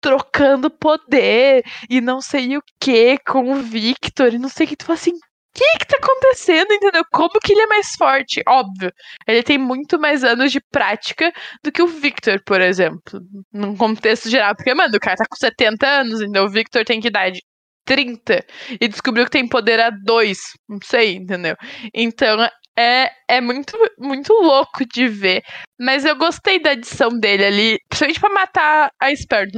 [0.00, 4.76] trocando poder e não sei o que com o Victor e não sei o que.
[4.76, 5.12] Tu fala assim,
[5.54, 7.02] que que tá acontecendo, entendeu?
[7.12, 8.42] Como que ele é mais forte?
[8.48, 8.92] Óbvio,
[9.26, 11.32] ele tem muito mais anos de prática
[11.62, 13.20] do que o Victor, por exemplo.
[13.52, 16.44] Num contexto geral, porque, mano, o cara tá com 70 anos, entendeu?
[16.44, 17.40] O Victor tem que idade?
[17.84, 18.44] 30
[18.80, 20.38] e descobriu que tem poder a 2,
[20.68, 21.56] não sei, entendeu?
[21.92, 22.48] Então
[22.78, 25.42] é, é muito, muito louco de ver.
[25.78, 29.48] Mas eu gostei da edição dele ali, principalmente pra matar a Sparrow.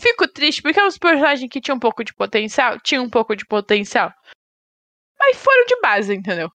[0.00, 3.36] Fico triste, porque é um personagem que tinha um pouco de potencial, tinha um pouco
[3.36, 4.10] de potencial.
[5.18, 6.50] Mas foram de base, entendeu?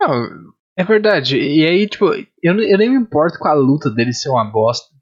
[0.00, 1.38] Não, é verdade.
[1.38, 2.06] E aí, tipo,
[2.42, 4.94] eu, eu nem me importo com a luta dele ser uma bosta.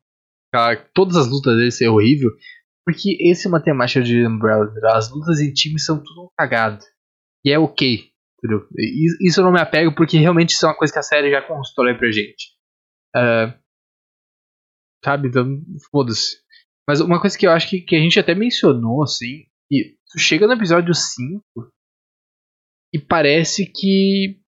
[0.95, 2.31] Todas as lutas dele ser horrível.
[2.85, 4.71] Porque esse é uma temática de Umbrella.
[4.95, 6.85] As lutas em time são tudo cagado.
[7.45, 8.11] E é ok.
[8.39, 8.67] Entendeu?
[9.21, 11.41] Isso eu não me apego porque realmente isso é uma coisa que a série já
[11.41, 12.51] constrói pra gente.
[13.17, 13.57] Uh,
[15.05, 15.29] sabe?
[15.29, 16.43] Então, foda-se.
[16.89, 20.19] Mas uma coisa que eu acho que, que a gente até mencionou, assim, e tu
[20.19, 21.41] chega no episódio 5
[22.93, 24.39] e parece que.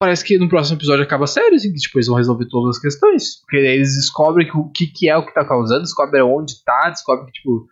[0.00, 2.76] Parece que no próximo episódio acaba a série, assim, que tipo, eles vão resolver todas
[2.76, 3.40] as questões.
[3.40, 7.26] Porque eles descobrem o que, que é o que tá causando, descobrem onde tá, descobrem
[7.26, 7.66] que, tipo.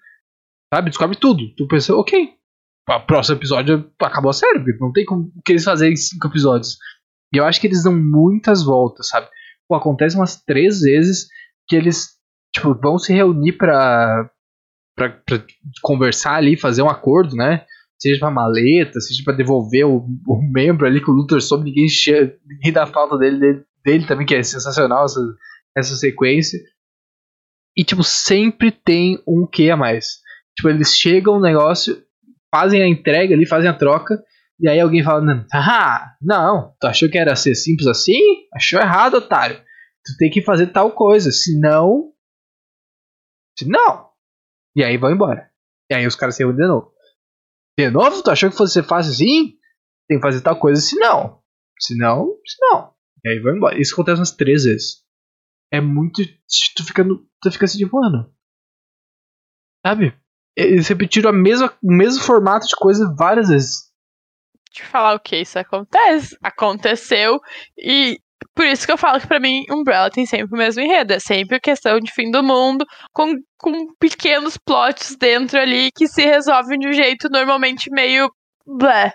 [0.73, 0.91] Sabe?
[0.91, 1.55] Descobre tudo.
[1.55, 2.31] Tu pensa, ok,
[2.89, 6.27] o próximo episódio acabou a série, porque não tem como que eles fazerem em cinco
[6.27, 6.79] episódios.
[7.33, 9.29] E eu acho que eles dão muitas voltas, sabe?
[9.69, 11.29] Pô, acontece umas três vezes
[11.69, 12.19] que eles
[12.55, 14.31] tipo, vão se reunir pra,
[14.97, 15.45] pra, pra
[15.83, 17.65] conversar ali, fazer um acordo, né?
[18.03, 21.87] Seja pra maleta, seja pra devolver o, o membro ali que o Luthor soube, ninguém,
[22.45, 25.21] ninguém dá falta dele, dele, dele também, que é sensacional essa,
[25.77, 26.59] essa sequência.
[27.77, 30.21] E, tipo, sempre tem um que a mais.
[30.57, 32.03] Tipo, eles chegam no negócio
[32.53, 34.21] fazem a entrega ali, fazem a troca,
[34.59, 38.21] e aí alguém fala, ah, não, tu achou que era ser simples assim?
[38.53, 39.57] Achou errado, otário.
[40.05, 42.13] Tu tem que fazer tal coisa, senão...
[43.57, 44.11] Senão...
[44.75, 45.51] E aí vão embora.
[45.89, 46.92] E aí os caras se reúnem de novo.
[47.79, 49.59] De novo, tu achou que fosse fácil assim?
[50.09, 51.41] Tem que fazer tal coisa, senão...
[51.81, 52.95] Senão, senão.
[53.25, 53.81] E aí vão embora.
[53.81, 55.05] Isso acontece umas três vezes.
[55.73, 56.23] É muito...
[56.77, 58.33] Tu fica, no, tu fica assim, tipo, mano...
[59.85, 60.17] Sabe?
[60.57, 63.91] eles repetiram a mesma, o mesmo formato de coisa várias vezes.
[64.71, 66.37] Te falar o que isso acontece.
[66.43, 67.41] Aconteceu
[67.77, 68.19] e
[68.55, 71.15] por isso que eu falo que para mim Umbrella tem sempre o mesmo enredo.
[71.15, 76.23] É sempre questão de fim do mundo, com, com pequenos plots dentro ali que se
[76.23, 78.31] resolvem de um jeito normalmente meio
[78.67, 79.13] blé.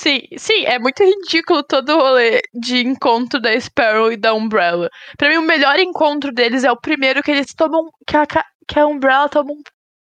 [0.00, 4.88] Sim, sim, é muito ridículo todo o rolê de encontro da Sparrow e da Umbrella.
[5.18, 7.82] Pra mim, o melhor encontro deles é o primeiro que eles tomam.
[8.06, 9.62] Que a, que a Umbrella toma um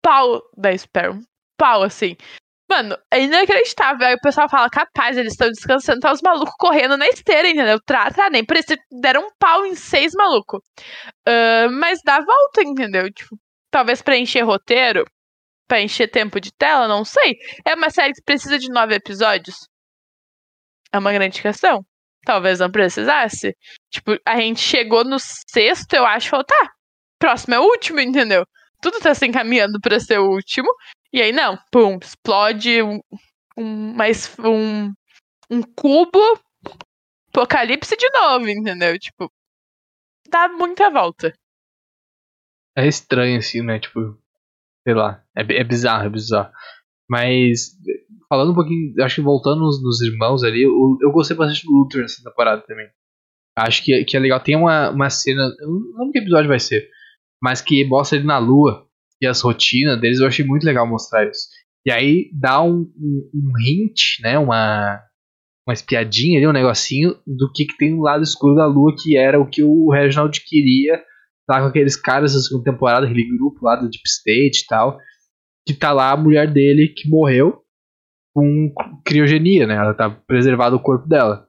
[0.00, 1.14] pau da Sparrow.
[1.14, 1.24] Um
[1.58, 2.16] pau, assim.
[2.72, 4.06] Mano, é inacreditável.
[4.06, 7.78] Aí o pessoal fala, capaz, eles estão descansando, tá os malucos correndo na esteira, entendeu?
[7.84, 10.58] Tra, tra, nem por isso deram um pau em seis malucos.
[11.28, 13.12] Uh, mas dá volta, entendeu?
[13.12, 13.36] Tipo,
[13.70, 15.04] talvez pra encher roteiro,
[15.68, 17.34] pra encher tempo de tela, não sei.
[17.66, 19.56] É uma série que precisa de nove episódios?
[20.90, 21.84] É uma grande questão.
[22.24, 23.54] Talvez não precisasse.
[23.90, 26.70] Tipo, a gente chegou no sexto, eu acho, falou, tá,
[27.18, 28.46] próximo é o último, entendeu?
[28.82, 30.68] tudo tá se encaminhando para ser o último.
[31.12, 33.00] E aí, não, pum, explode um,
[33.56, 34.92] um, mais um,
[35.50, 36.18] um cubo,
[37.28, 38.98] apocalipse de novo, entendeu?
[38.98, 39.30] Tipo,
[40.30, 41.32] dá muita volta.
[42.74, 43.78] É estranho, assim, né?
[43.78, 44.18] Tipo,
[44.86, 46.50] sei lá, é, é bizarro, é bizarro.
[47.10, 47.76] Mas,
[48.26, 51.72] falando um pouquinho, acho que voltando nos, nos irmãos ali, eu, eu gostei bastante do
[51.72, 52.88] Luthor nessa temporada também.
[53.58, 54.40] Acho que, que é legal.
[54.40, 56.88] Tem uma, uma cena, eu não lembro que episódio vai ser,
[57.42, 58.88] mas que mostra ele na lua
[59.22, 61.48] e as rotinas deles, eu achei muito legal mostrar isso.
[61.86, 65.00] E aí dá um, um, um hint, né, uma,
[65.66, 69.16] uma espiadinha ali, um negocinho do que, que tem no lado escuro da lua, que
[69.16, 71.02] era o que o Reginald queria
[71.46, 74.98] tá com aqueles caras da segunda temporada, aquele grupo lá do Deep State e tal,
[75.66, 77.62] que tá lá a mulher dele que morreu
[78.34, 78.72] com
[79.04, 79.74] criogenia, né?
[79.74, 81.46] Ela tá preservado o corpo dela.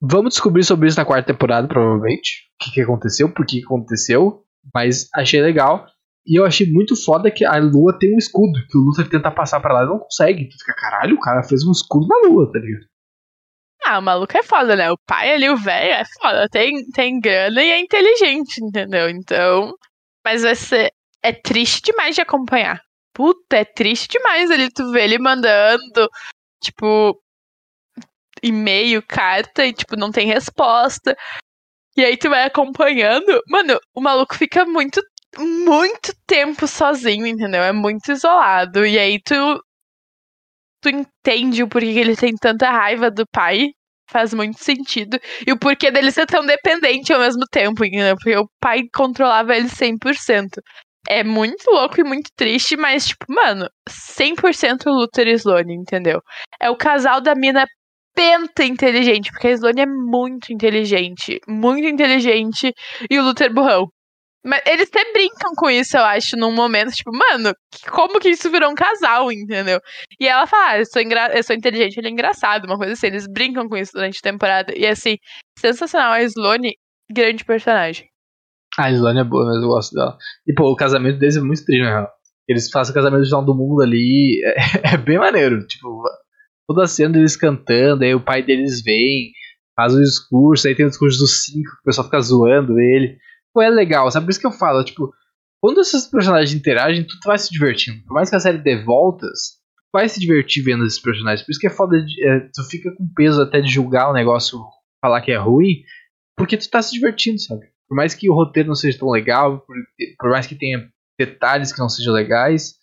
[0.00, 2.48] Vamos descobrir sobre isso na quarta temporada, provavelmente.
[2.54, 4.44] O que, que aconteceu, por que, que aconteceu.
[4.72, 5.86] Mas achei legal.
[6.26, 9.30] E eu achei muito foda que a lua tem um escudo, que o Luthor tenta
[9.30, 10.48] passar para lá e não consegue.
[10.48, 12.86] Tu fica, caralho, o cara fez um escudo na lua, tá ligado?
[13.84, 14.90] Ah, o maluco é foda, né?
[14.90, 16.48] O pai ali, o velho, é foda.
[16.50, 19.08] Tem, tem grana e é inteligente, entendeu?
[19.08, 19.72] Então.
[20.24, 20.92] Mas vai ser.
[21.22, 22.80] É triste demais de acompanhar.
[23.14, 26.08] Puta, é triste demais ali tu ver ele mandando,
[26.62, 27.20] tipo,
[28.42, 31.16] e-mail, carta, e, tipo, não tem resposta.
[31.96, 33.42] E aí tu vai acompanhando.
[33.48, 35.02] Mano, o maluco fica muito,
[35.38, 37.62] muito tempo sozinho, entendeu?
[37.62, 38.84] É muito isolado.
[38.86, 39.34] E aí tu.
[40.82, 43.68] Tu entende o porquê que ele tem tanta raiva do pai.
[44.10, 45.18] Faz muito sentido.
[45.46, 48.16] E o porquê dele ser tão dependente ao mesmo tempo, entendeu?
[48.16, 50.60] Porque o pai controlava ele 100%.
[51.08, 56.20] É muito louco e muito triste, mas, tipo, mano, 100% Luther e Sloane, entendeu?
[56.60, 57.66] É o casal da mina
[58.14, 62.72] penta inteligente, porque a Sloane é muito inteligente, muito inteligente,
[63.10, 63.86] e o Luther burrão.
[64.44, 67.54] Mas eles até brincam com isso, eu acho, num momento, tipo, mano,
[67.90, 69.78] como que isso virou um casal, entendeu?
[70.18, 72.94] E ela fala, ah, eu sou, engra eu sou inteligente, ele é engraçado, uma coisa
[72.94, 73.08] assim.
[73.08, 74.72] Eles brincam com isso durante a temporada.
[74.74, 75.16] E assim,
[75.58, 76.12] sensacional.
[76.12, 76.74] A Sloane,
[77.10, 78.06] grande personagem.
[78.78, 80.16] A Sloane é boa, mas eu gosto dela.
[80.46, 82.06] E, pô, o casamento deles é muito triste, né?
[82.48, 84.40] Eles fazem o casamento de do mundo ali,
[84.82, 85.66] é, é bem maneiro.
[85.66, 86.02] Tipo,
[86.66, 89.32] toda a cena deles cantando, aí o pai deles vem,
[89.76, 93.18] faz o discurso, aí tem o discurso dos cinco, o pessoal fica zoando ele.
[93.52, 94.26] Pô, é legal, sabe?
[94.26, 95.12] Por isso que eu falo, tipo,
[95.60, 98.02] quando esses personagens interagem, tu vai se divertindo.
[98.04, 99.58] Por mais que a série dê voltas,
[99.90, 101.44] tu vai se divertir vendo esses personagens.
[101.44, 104.14] Por isso que é foda, de, é, tu fica com peso até de julgar o
[104.14, 104.58] negócio,
[105.04, 105.82] falar que é ruim,
[106.36, 107.66] porque tu tá se divertindo, sabe?
[107.88, 109.76] Por mais que o roteiro não seja tão legal, por,
[110.18, 110.88] por mais que tenha
[111.18, 112.76] detalhes que não sejam legais,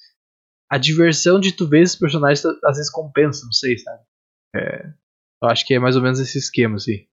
[0.69, 4.03] a diversão de tu ver esses personagens às vezes compensa, não sei, sabe?
[4.55, 4.85] É,
[5.41, 7.07] eu acho que é mais ou menos esse esquema, assim.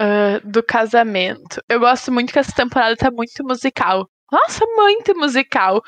[0.00, 1.62] Uh, do casamento.
[1.68, 4.08] Eu gosto muito que essa temporada tá muito musical.
[4.32, 5.82] Nossa, muito musical.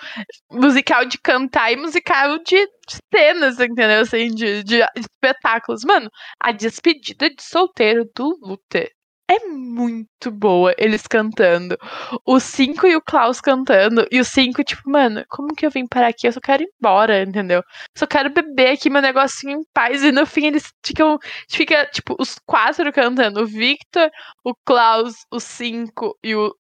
[0.53, 2.69] Musical de cantar e musical de
[3.13, 4.03] cenas, entendeu?
[4.03, 5.83] Assim, de, de, espetáculos.
[5.85, 8.91] Mano, a despedida de solteiro do Luther
[9.29, 11.77] é muito boa eles cantando.
[12.25, 14.07] O 5 e o Klaus cantando.
[14.11, 16.27] E o 5, tipo, mano, como que eu vim parar aqui?
[16.27, 17.63] Eu só quero ir embora, entendeu?
[17.97, 20.03] Só quero beber aqui meu negocinho em paz.
[20.05, 21.19] E no fim eles ficam.
[21.51, 23.43] Fica, tipo, os quatro cantando.
[23.43, 24.11] O Victor,
[24.45, 26.55] o Klaus, o 5 e o.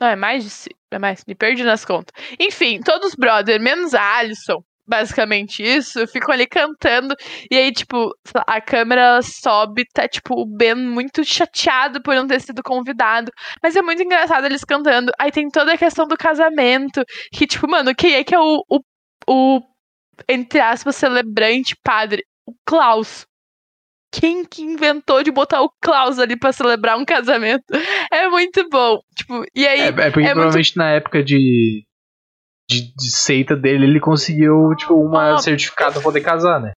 [0.00, 0.74] Não, é mais de.
[0.90, 2.12] É mais, me perdi nas contas.
[2.38, 4.62] Enfim, todos brother, menos a Alison
[4.92, 7.16] basicamente isso, ficam ali cantando,
[7.50, 8.14] e aí, tipo,
[8.46, 13.32] a câmera sobe, tá, tipo, o Ben muito chateado por não ter sido convidado,
[13.62, 15.10] mas é muito engraçado eles cantando.
[15.18, 18.62] Aí tem toda a questão do casamento, que, tipo, mano, quem é que é o,
[18.68, 18.80] o,
[19.26, 19.62] o
[20.28, 22.22] entre aspas, celebrante padre?
[22.46, 23.24] O Klaus.
[24.12, 27.64] Quem que inventou de botar o Klaus ali pra celebrar um casamento?
[28.12, 28.98] É muito bom.
[29.16, 29.80] Tipo, e aí.
[29.80, 30.76] É, é porque é provavelmente muito...
[30.76, 31.82] na época de
[32.72, 36.72] de, de seita dele, ele conseguiu, tipo, uma ah, certificado pra poder casar, né?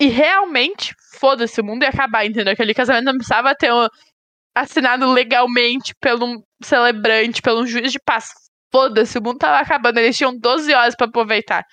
[0.00, 2.52] E realmente, foda-se, o mundo ia acabar, entendeu?
[2.52, 3.86] Aquele casamento não precisava ter um,
[4.54, 8.28] assinado legalmente pelo celebrante, pelo juiz de paz.
[8.72, 11.64] Foda-se, o mundo tava acabando, eles tinham 12 horas para aproveitar.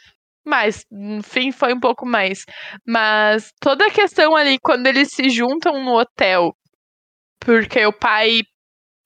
[0.46, 2.46] Mas, no fim, foi um pouco mais.
[2.86, 6.52] Mas toda a questão ali, quando eles se juntam no hotel,
[7.40, 8.42] porque o pai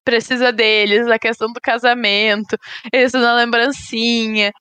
[0.05, 2.57] precisa deles, a questão do casamento,
[2.93, 4.51] eles da lembrancinha.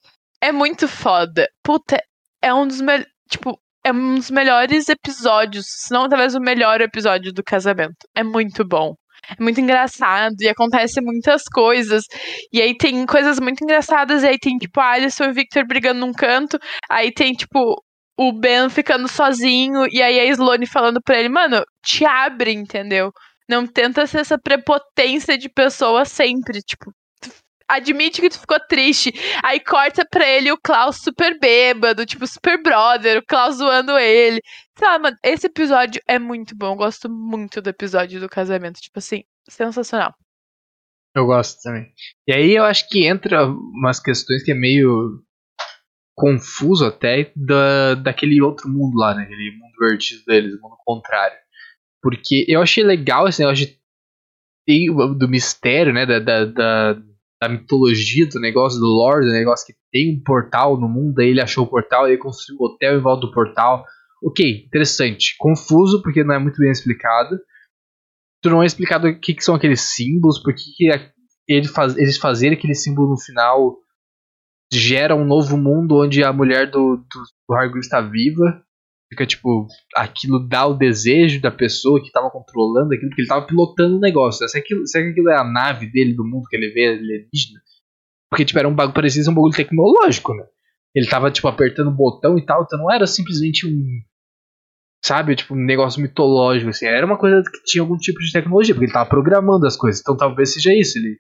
[0.41, 1.49] É muito foda.
[1.63, 2.03] Puta,
[2.43, 3.07] é um dos melhores.
[3.31, 8.09] Tipo, é um dos melhores episódios, se não talvez o melhor episódio do casamento.
[8.15, 8.95] É muito bom.
[9.39, 12.05] É muito engraçado e acontece muitas coisas.
[12.53, 14.23] E aí tem coisas muito engraçadas.
[14.23, 16.59] E aí tem, tipo, a Alison e o Victor brigando num canto.
[16.91, 17.83] Aí tem, tipo,
[18.19, 19.87] o Ben ficando sozinho.
[19.91, 23.11] E aí a Sloane falando pra ele, mano, te abre, entendeu?
[23.49, 26.61] Não tenta ser essa prepotência de pessoa sempre.
[26.63, 26.93] Tipo,
[27.69, 29.13] admite que tu ficou triste.
[29.43, 34.41] Aí corta pra ele o Klaus super bêbado, tipo, super brother, o Klaus zoando ele.
[34.79, 36.73] Sei lá, mano, esse episódio é muito bom.
[36.73, 38.81] Eu gosto muito do episódio do casamento.
[38.81, 40.15] Tipo assim, sensacional.
[41.15, 41.93] Eu gosto também.
[42.27, 45.23] E aí eu acho que entra umas questões que é meio
[46.17, 49.25] confuso até da, daquele outro mundo lá, né?
[49.25, 51.37] Aquele mundo vertido deles, o mundo contrário.
[52.05, 53.67] Porque eu achei legal esse negócio
[54.69, 56.05] de, do mistério, né?
[56.05, 57.03] Da, da, da,
[57.41, 61.29] da, mitologia do negócio, do lore, do negócio que tem um portal no mundo, aí
[61.29, 63.87] ele achou o portal, ele construiu um hotel em volta do portal.
[64.23, 65.35] Ok, interessante.
[65.39, 67.39] Confuso, porque não é muito bem explicado.
[68.43, 70.91] Tu não é explicado o que, que são aqueles símbolos, por que,
[71.49, 73.79] ele faz, eles fazerem aquele símbolo no final
[74.71, 78.63] gera um novo mundo onde a mulher do, do, do Hargreaves está viva
[79.15, 83.47] fica tipo, aquilo dá o desejo da pessoa que estava controlando aquilo, porque ele estava
[83.47, 84.43] pilotando o negócio.
[84.43, 84.49] Né?
[84.49, 86.89] Será, que aquilo, será que aquilo é a nave dele do mundo que ele vê
[86.89, 87.61] alienígena?
[88.31, 90.45] Porque tipo, era um bagulho, parecia um bagulho tecnológico, né?
[90.95, 94.01] Ele tava tipo apertando o botão e tal, então não era simplesmente um
[95.05, 95.37] sabe?
[95.37, 96.87] Tipo, um negócio mitológico, assim.
[96.87, 100.01] Era uma coisa que tinha algum tipo de tecnologia, porque ele tava programando as coisas.
[100.01, 100.99] Então talvez seja isso.
[100.99, 101.19] Ele,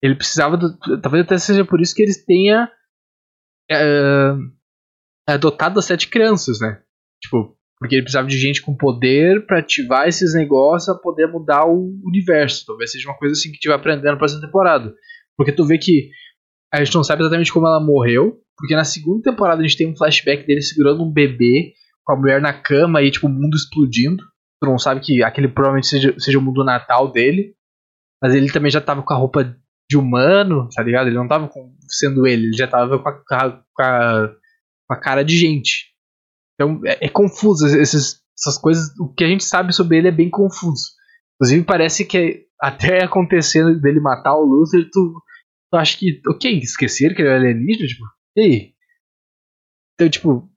[0.00, 0.56] ele precisava.
[0.56, 2.70] Do, talvez até seja por isso que eles tenha
[3.68, 4.32] é,
[5.26, 6.80] adotado as sete crianças, né?
[7.22, 11.66] Tipo, porque ele precisava de gente com poder para ativar esses negócios a poder mudar
[11.66, 12.64] o universo.
[12.66, 14.94] Talvez seja uma coisa assim que gente vai aprendendo na próxima temporada.
[15.36, 16.10] Porque tu vê que
[16.72, 19.88] a gente não sabe exatamente como ela morreu, porque na segunda temporada a gente tem
[19.88, 21.72] um flashback dele segurando um bebê
[22.04, 24.22] com a mulher na cama e tipo o mundo explodindo.
[24.62, 27.54] Tu não sabe que aquele provavelmente seja, seja o mundo natal dele.
[28.22, 29.56] Mas ele também já tava com a roupa
[29.90, 31.06] de humano, tá ligado?
[31.06, 34.28] Ele não tava com, sendo ele, ele já tava com a, com a,
[34.86, 35.89] com a cara de gente.
[36.60, 38.90] Então é, é confuso esses, essas coisas.
[39.00, 40.90] O que a gente sabe sobre ele é bem confuso.
[41.36, 45.22] Inclusive parece que até acontecendo dele matar o Luther, tu,
[45.70, 48.04] tu acha que, ok, esqueceram que ele é alienígena, tipo,
[48.36, 48.72] e aí?
[49.94, 50.50] Então, tipo,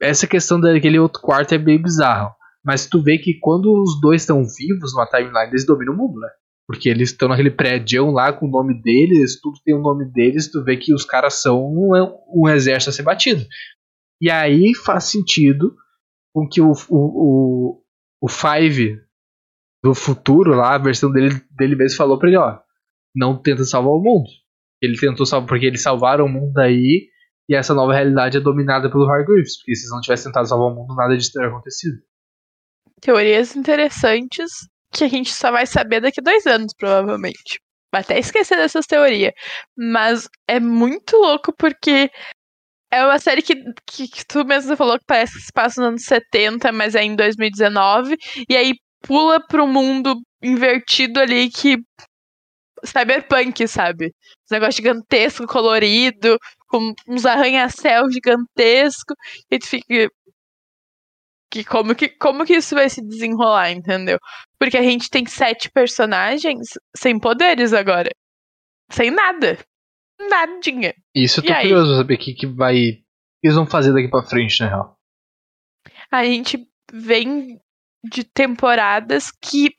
[0.00, 2.32] essa questão daquele outro quarto é bem bizarro.
[2.64, 6.20] Mas tu vê que quando os dois estão vivos numa timeline, eles dominam o mundo,
[6.20, 6.28] né?
[6.68, 10.48] Porque eles estão naquele prédio lá com o nome deles, tudo tem o nome deles,
[10.48, 11.90] tu vê que os caras são um,
[12.32, 13.44] um exército a ser batido.
[14.22, 15.74] E aí faz sentido
[16.32, 17.82] com que o, o, o,
[18.22, 18.96] o Five
[19.82, 22.60] do futuro lá, a versão dele, dele mesmo falou pra ele, ó,
[23.12, 24.30] não tenta salvar o mundo.
[24.80, 27.08] Ele tentou salvar, porque eles salvaram o mundo aí,
[27.48, 30.74] e essa nova realidade é dominada pelo Hargreaves, porque se não tivesse tentado salvar o
[30.74, 31.96] mundo, nada disso teria acontecido.
[33.00, 34.52] Teorias interessantes
[34.92, 37.60] que a gente só vai saber daqui dois anos, provavelmente.
[37.92, 39.32] Vai até esquecer dessas teorias.
[39.76, 42.08] Mas é muito louco porque
[42.92, 43.54] é uma série que,
[43.86, 47.02] que, que, tu mesmo falou que parece que se passa nos anos 70, mas é
[47.02, 48.16] em 2019.
[48.48, 51.78] E aí pula pro mundo invertido ali que.
[52.84, 54.06] Cyberpunk, sabe?
[54.50, 56.36] Um negócio gigantesco, colorido,
[56.68, 59.16] com uns arranha-céus gigantescos.
[59.50, 60.08] E tu fica.
[61.50, 64.18] Que como, que como que isso vai se desenrolar, entendeu?
[64.58, 68.10] Porque a gente tem sete personagens sem poderes agora.
[68.90, 69.58] Sem nada
[70.28, 70.94] nadinha.
[71.14, 71.98] Isso eu tô e curioso aí?
[71.98, 72.76] saber o que, que vai.
[72.76, 73.04] O que
[73.44, 74.96] eles vão fazer daqui pra frente, na real.
[76.10, 77.58] A gente vem
[78.04, 79.70] de temporadas que,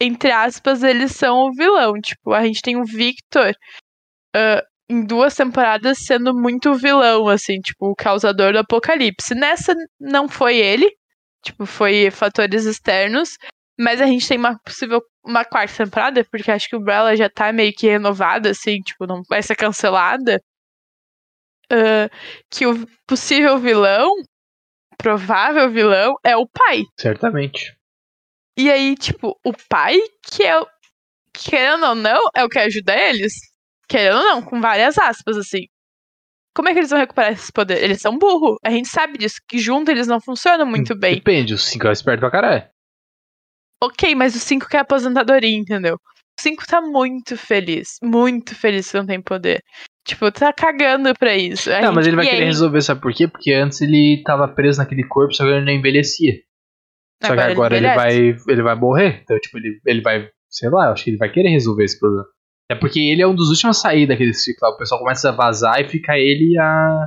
[0.00, 1.92] entre aspas, eles são o vilão.
[2.00, 3.54] Tipo, a gente tem o Victor
[4.36, 9.34] uh, em duas temporadas sendo muito vilão, assim, tipo, o causador do apocalipse.
[9.34, 10.90] Nessa não foi ele,
[11.44, 13.36] tipo, foi fatores externos.
[13.78, 17.28] Mas a gente tem uma possível uma quarta temporada, porque acho que o Umbrella já
[17.28, 20.42] tá meio que renovada, assim, tipo, não vai ser cancelada.
[21.72, 22.10] Uh,
[22.50, 24.12] que o possível vilão,
[24.98, 26.84] provável vilão, é o pai.
[26.98, 27.74] Certamente.
[28.58, 30.66] E aí, tipo, o pai, que é o.
[31.32, 33.32] Querendo ou não, é o que ajuda eles.
[33.88, 35.66] Querendo ou não, com várias aspas, assim.
[36.54, 37.82] Como é que eles vão recuperar esses poderes?
[37.82, 38.58] Eles são burros.
[38.62, 41.14] A gente sabe disso, que junto eles não funcionam muito bem.
[41.14, 42.71] Depende, os cinco é esperto pra caralho.
[43.82, 45.96] Ok, mas o 5 quer aposentadoria, entendeu?
[45.96, 47.96] O 5 tá muito feliz.
[48.00, 49.60] Muito feliz que não tem poder.
[50.06, 51.68] Tipo, tá cagando pra isso.
[51.68, 51.94] A não, gente...
[51.94, 52.46] mas ele vai e querer aí...
[52.46, 53.26] resolver, sabe por quê?
[53.26, 56.34] Porque antes ele tava preso naquele corpo, só que ele não envelhecia.
[57.24, 59.20] Só agora que agora ele, ele, vai, ele vai morrer.
[59.22, 62.26] Então, tipo, ele, ele vai, sei lá, acho que ele vai querer resolver esse problema.
[62.70, 64.68] É porque ele é um dos últimos a sair daquele ciclo.
[64.68, 67.06] O pessoal começa a vazar e fica ele e a.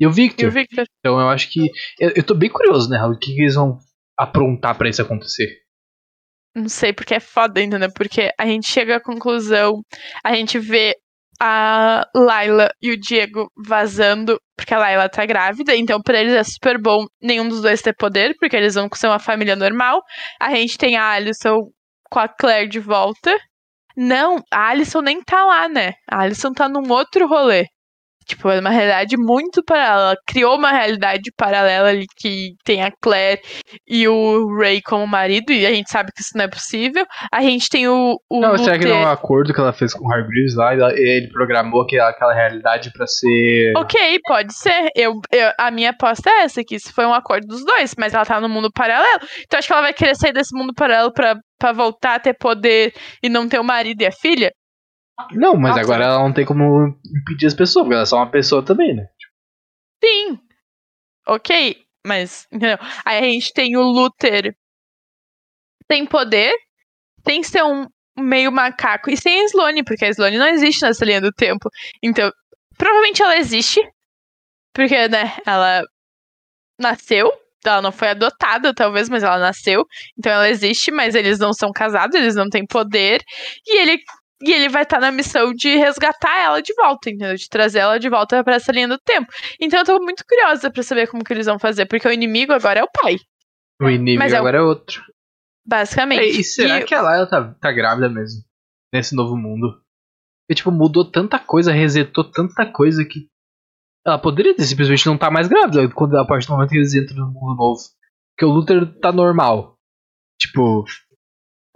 [0.00, 0.46] E o Victor.
[0.46, 0.84] E o Victor.
[0.98, 1.70] Então eu acho que.
[1.98, 3.02] Eu, eu tô bem curioso, né?
[3.04, 3.78] O que, que eles vão
[4.18, 5.60] aprontar para isso acontecer.
[6.54, 7.90] Não sei, porque é foda, entendeu?
[7.94, 9.82] Porque a gente chega à conclusão,
[10.24, 10.94] a gente vê
[11.40, 16.44] a Laila e o Diego vazando, porque a Laila tá grávida, então pra eles é
[16.44, 20.02] super bom nenhum dos dois ter poder, porque eles vão ser uma família normal.
[20.40, 21.70] A gente tem a Alison
[22.10, 23.34] com a Claire de volta.
[23.96, 25.92] Não, a Alison nem tá lá, né?
[26.10, 27.64] A Alison tá num outro rolê.
[28.30, 30.10] Tipo, é uma realidade muito paralela.
[30.10, 33.40] Ela criou uma realidade paralela ali que tem a Claire
[33.88, 37.04] e o Ray como marido, e a gente sabe que isso não é possível.
[37.32, 38.16] A gente tem o.
[38.30, 40.74] o não, será que não é um acordo que ela fez com o Hargreaves lá
[40.74, 43.72] e ele programou aquela, aquela realidade para ser.
[43.76, 44.90] Ok, pode ser.
[44.94, 48.14] Eu, eu, a minha aposta é essa, que isso foi um acordo dos dois, mas
[48.14, 49.20] ela tá no mundo paralelo.
[49.44, 52.34] Então acho que ela vai querer sair desse mundo paralelo pra, pra voltar a ter
[52.34, 54.52] poder e não ter o marido e a filha.
[55.32, 55.80] Não, mas Nossa.
[55.80, 58.94] agora ela não tem como impedir as pessoas, porque ela é só uma pessoa também,
[58.94, 59.06] né?
[60.02, 60.38] Sim.
[61.26, 62.46] Ok, mas.
[62.52, 62.78] Entendeu?
[63.04, 64.54] Aí a gente tem o Luther.
[65.86, 66.52] Tem poder.
[67.24, 67.86] Tem que ser um
[68.18, 69.10] meio macaco.
[69.10, 71.68] E sem a Sloane, porque a Sloane não existe nessa linha do tempo.
[72.02, 72.30] Então,
[72.76, 73.80] provavelmente ela existe.
[74.74, 75.82] Porque, né, ela
[76.78, 77.30] nasceu.
[77.64, 79.86] Ela não foi adotada, talvez, mas ela nasceu.
[80.18, 83.22] Então ela existe, mas eles não são casados, eles não têm poder.
[83.66, 84.02] E ele
[84.42, 87.34] e ele vai estar tá na missão de resgatar ela de volta, entendeu?
[87.34, 89.30] De trazer ela de volta para essa linha do tempo.
[89.60, 92.52] Então eu tô muito curiosa para saber como que eles vão fazer, porque o inimigo
[92.52, 93.16] agora é o pai.
[93.80, 95.02] O inimigo Mas é o- agora é outro.
[95.66, 96.20] Basicamente.
[96.22, 98.42] É, e será E- que a Layla tá, tá grávida mesmo?
[98.92, 99.80] Nesse novo mundo?
[100.50, 103.28] E, tipo, mudou tanta coisa, resetou tanta coisa que.
[104.04, 106.94] Ela poderia ter simplesmente não tá mais grávida quando a partir do momento que eles
[106.94, 107.80] entram no mundo novo.
[108.34, 109.76] Porque o Luther tá normal.
[110.40, 110.84] Tipo.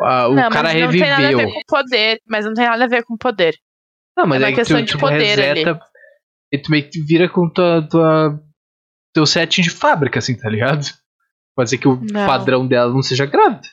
[0.00, 1.38] Ah, o não, cara mas não tem nada a reviveu.
[1.48, 2.20] ver com poder.
[2.26, 3.56] Mas não tem nada a ver com poder.
[4.16, 5.80] Não, mas É uma que questão tu, de tu poder reseta.
[6.52, 8.40] E tu meio que vira com tua, tua.
[9.12, 10.84] teu setting de fábrica, assim, tá ligado?
[11.56, 12.26] Pode ser que o Não.
[12.26, 13.68] padrão dela não seja grávida.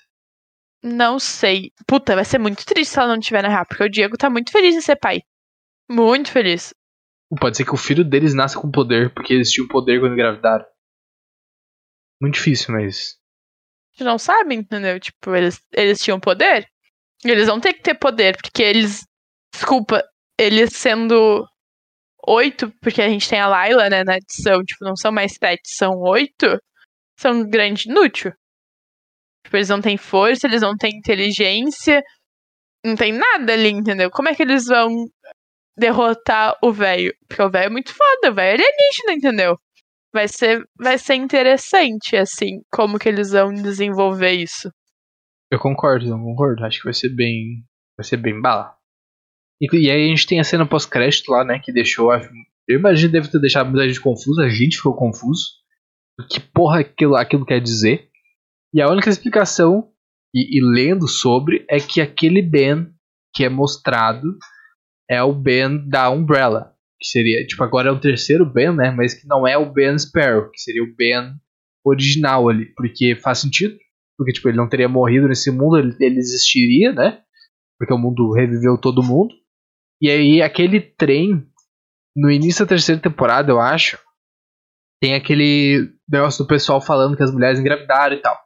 [0.84, 1.72] Não sei.
[1.88, 4.30] Puta, vai ser muito triste se ela não tiver na real, porque o Diego tá
[4.30, 5.22] muito feliz em ser pai.
[5.90, 6.74] Muito feliz.
[7.40, 10.66] Pode ser que o filho deles nasça com poder, porque eles tinham poder quando engravidaram.
[12.22, 13.16] Muito difícil, mas.
[14.04, 15.00] Não sabe, entendeu?
[15.00, 16.68] Tipo, eles, eles tinham poder.
[17.24, 19.06] Eles vão ter que ter poder, porque eles.
[19.54, 20.04] Desculpa,
[20.40, 21.46] eles sendo
[22.28, 25.62] oito, porque a gente tem a Layla, né, na edição, tipo, não são mais sete,
[25.66, 26.60] são oito,
[27.20, 28.32] são grande inútil.
[29.44, 32.02] Tipo, eles não têm força, eles não têm inteligência,
[32.86, 34.10] não tem nada ali, entendeu?
[34.12, 35.06] Como é que eles vão
[35.78, 37.14] derrotar o velho?
[37.28, 39.60] Porque o velho é muito foda, o velho é alienígena, entendeu?
[40.14, 44.70] Vai ser, vai ser interessante, assim, como que eles vão desenvolver isso.
[45.52, 46.64] Eu concordo, eu concordo.
[46.66, 47.64] Acho que vai ser bem.
[47.98, 48.76] Vai ser bem bala.
[49.62, 51.60] E, e aí a gente tem a cena pós-crédito lá, né?
[51.60, 52.12] Que deixou.
[52.12, 52.30] acho-
[52.68, 54.44] Eu imagino deve ter deixado muita gente confusa.
[54.44, 55.44] A gente ficou confuso.
[56.30, 58.10] Que porra aquilo, aquilo quer dizer?
[58.74, 59.92] E a única explicação,
[60.34, 62.88] e, e lendo sobre, é que aquele Ben
[63.34, 64.38] que é mostrado
[65.10, 66.74] é o Ben da Umbrella.
[67.02, 68.92] Que seria, tipo, agora é o terceiro Ben, né?
[68.92, 71.34] Mas que não é o Ben Sparrow, que seria o Ben
[71.84, 72.66] original ali.
[72.76, 73.76] Porque faz sentido.
[74.18, 77.22] Porque, tipo, ele não teria morrido nesse mundo, ele, ele existiria, né?
[77.80, 79.34] Porque o mundo reviveu todo mundo.
[80.00, 81.44] E aí, aquele trem,
[82.16, 83.98] no início da terceira temporada, eu acho,
[85.02, 88.38] tem aquele negócio do pessoal falando que as mulheres engravidaram e tal.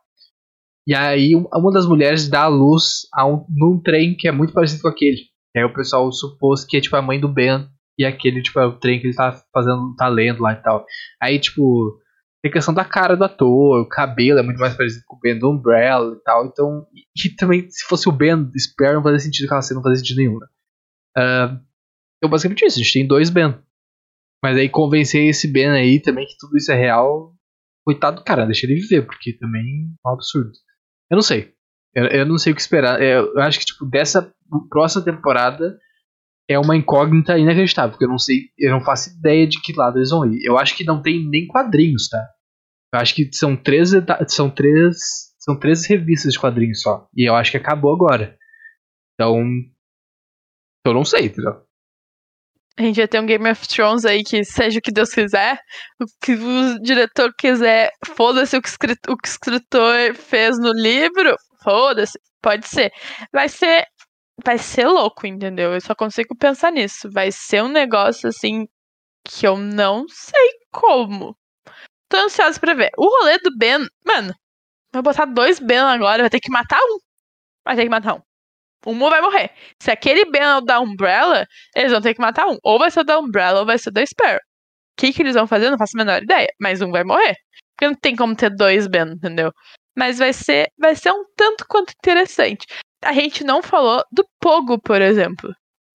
[0.88, 4.32] E aí, um- uma das mulheres dá a luz a um, num trem que é
[4.32, 5.20] muito parecido com aquele.
[5.53, 7.68] E aí, o pessoal supôs que é, tipo, a mãe do Ben.
[7.98, 10.86] E aquele, tipo, é o trem que ele tá fazendo, tá lendo lá e tal.
[11.22, 11.98] Aí, tipo,
[12.43, 15.38] tem questão da cara do ator, o cabelo é muito mais parecido com o Ben
[15.39, 16.46] do Umbrella e tal.
[16.46, 19.84] Então, e, e também, se fosse o Ben Spare, não fazia sentido aquela cena, não
[19.84, 20.39] fazia sentido nenhum.
[20.39, 20.48] né?
[21.18, 21.60] Ah,
[22.18, 23.58] então, basicamente isso, a gente tem dois Ben.
[24.43, 27.34] Mas aí convencer esse Ben aí também que tudo isso é real,
[27.84, 30.52] coitado do cara, deixa ele viver, porque também é um absurdo.
[31.10, 31.54] Eu não sei.
[31.96, 33.02] Eu, eu não sei o que esperar.
[33.02, 34.32] Eu, eu acho que, tipo, dessa
[34.70, 35.80] próxima temporada
[36.48, 39.98] é uma incógnita inacreditável, porque eu não sei, eu não faço ideia de que lado
[39.98, 40.43] eles vão ir.
[40.43, 42.24] Eu acho que não tem nem quadrinhos, tá?
[42.93, 43.91] Eu acho que são três,
[44.28, 44.98] são três,
[45.39, 47.08] são três revistas de quadrinhos só.
[47.16, 48.38] E eu acho que acabou agora.
[49.14, 49.41] Então,
[50.86, 51.66] eu não sei, entendeu?
[52.78, 55.58] A gente vai ter um Game of Thrones aí que seja o que Deus quiser,
[56.00, 62.20] o que o diretor quiser, foda-se o o que o escritor fez no livro, foda-se,
[62.41, 62.91] pode ser.
[63.34, 63.86] Vai ser
[64.43, 65.73] vai ser louco, entendeu?
[65.73, 67.09] Eu só consigo pensar nisso.
[67.11, 68.67] Vai ser um negócio assim
[69.27, 71.38] que eu não sei como.
[72.09, 72.91] Tô ansiosa pra ver.
[72.97, 74.33] O rolê do Ben, mano,
[74.93, 76.99] vai botar dois Ben agora, vai ter que matar um.
[77.65, 78.21] Vai ter que matar um.
[78.88, 79.51] Um vai morrer.
[79.81, 82.57] Se aquele Ben é o da Umbrella, eles vão ter que matar um.
[82.63, 84.38] Ou vai ser o da Umbrella ou vai ser o da Sparrow.
[84.38, 85.65] O que, que eles vão fazer?
[85.67, 86.47] Eu não faço a menor ideia.
[86.59, 87.36] Mas um vai morrer.
[87.75, 89.51] Porque não tem como ter dois Ben, entendeu?
[89.97, 92.65] Mas vai ser, vai ser um tanto quanto interessante.
[93.06, 95.53] A gente não falou do Pogo, por exemplo.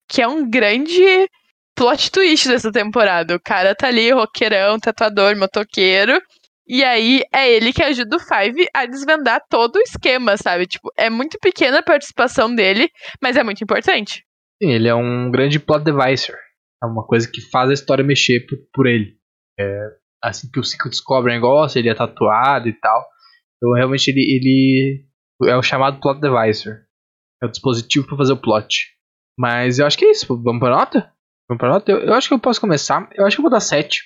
[0.09, 1.29] Que é um grande
[1.75, 3.35] plot twist dessa temporada.
[3.35, 6.21] O cara tá ali, roqueirão, tatuador, motoqueiro.
[6.67, 10.67] E aí é ele que ajuda o Five a desvendar todo o esquema, sabe?
[10.67, 12.89] Tipo, é muito pequena a participação dele,
[13.21, 14.23] mas é muito importante.
[14.61, 16.35] Sim, ele é um grande plot devicer.
[16.81, 19.17] É uma coisa que faz a história mexer por, por ele.
[19.59, 19.87] É,
[20.23, 23.05] assim que o Ciclo descobre o negócio, ele é tatuado e tal.
[23.57, 25.05] Então realmente ele, ele
[25.51, 26.85] é o chamado plot devicer.
[27.41, 28.87] É o dispositivo para fazer o plot.
[29.37, 30.27] Mas eu acho que é isso.
[30.41, 31.11] Vamos pra nota?
[31.49, 31.91] Vamos pra nota?
[31.91, 33.09] Eu, eu acho que eu posso começar.
[33.13, 33.99] Eu acho que eu vou dar 7.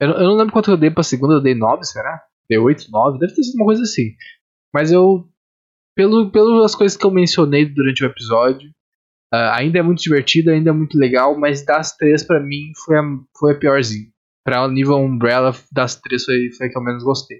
[0.00, 2.22] Eu, não- eu não lembro quanto eu dei pra segunda, eu dei 9, será?
[2.48, 4.14] Dei 8, 9, deve ter sido uma coisa assim.
[4.74, 5.28] Mas eu.
[5.96, 8.70] Pelo, pelas coisas que eu mencionei durante o episódio,
[9.32, 12.98] ah, ainda é muito divertido, ainda é muito legal, mas das três pra mim foi
[12.98, 13.02] a,
[13.38, 14.06] foi a piorzinha.
[14.44, 17.38] Pra o nível Umbrella, das três foi, foi a que eu menos gostei.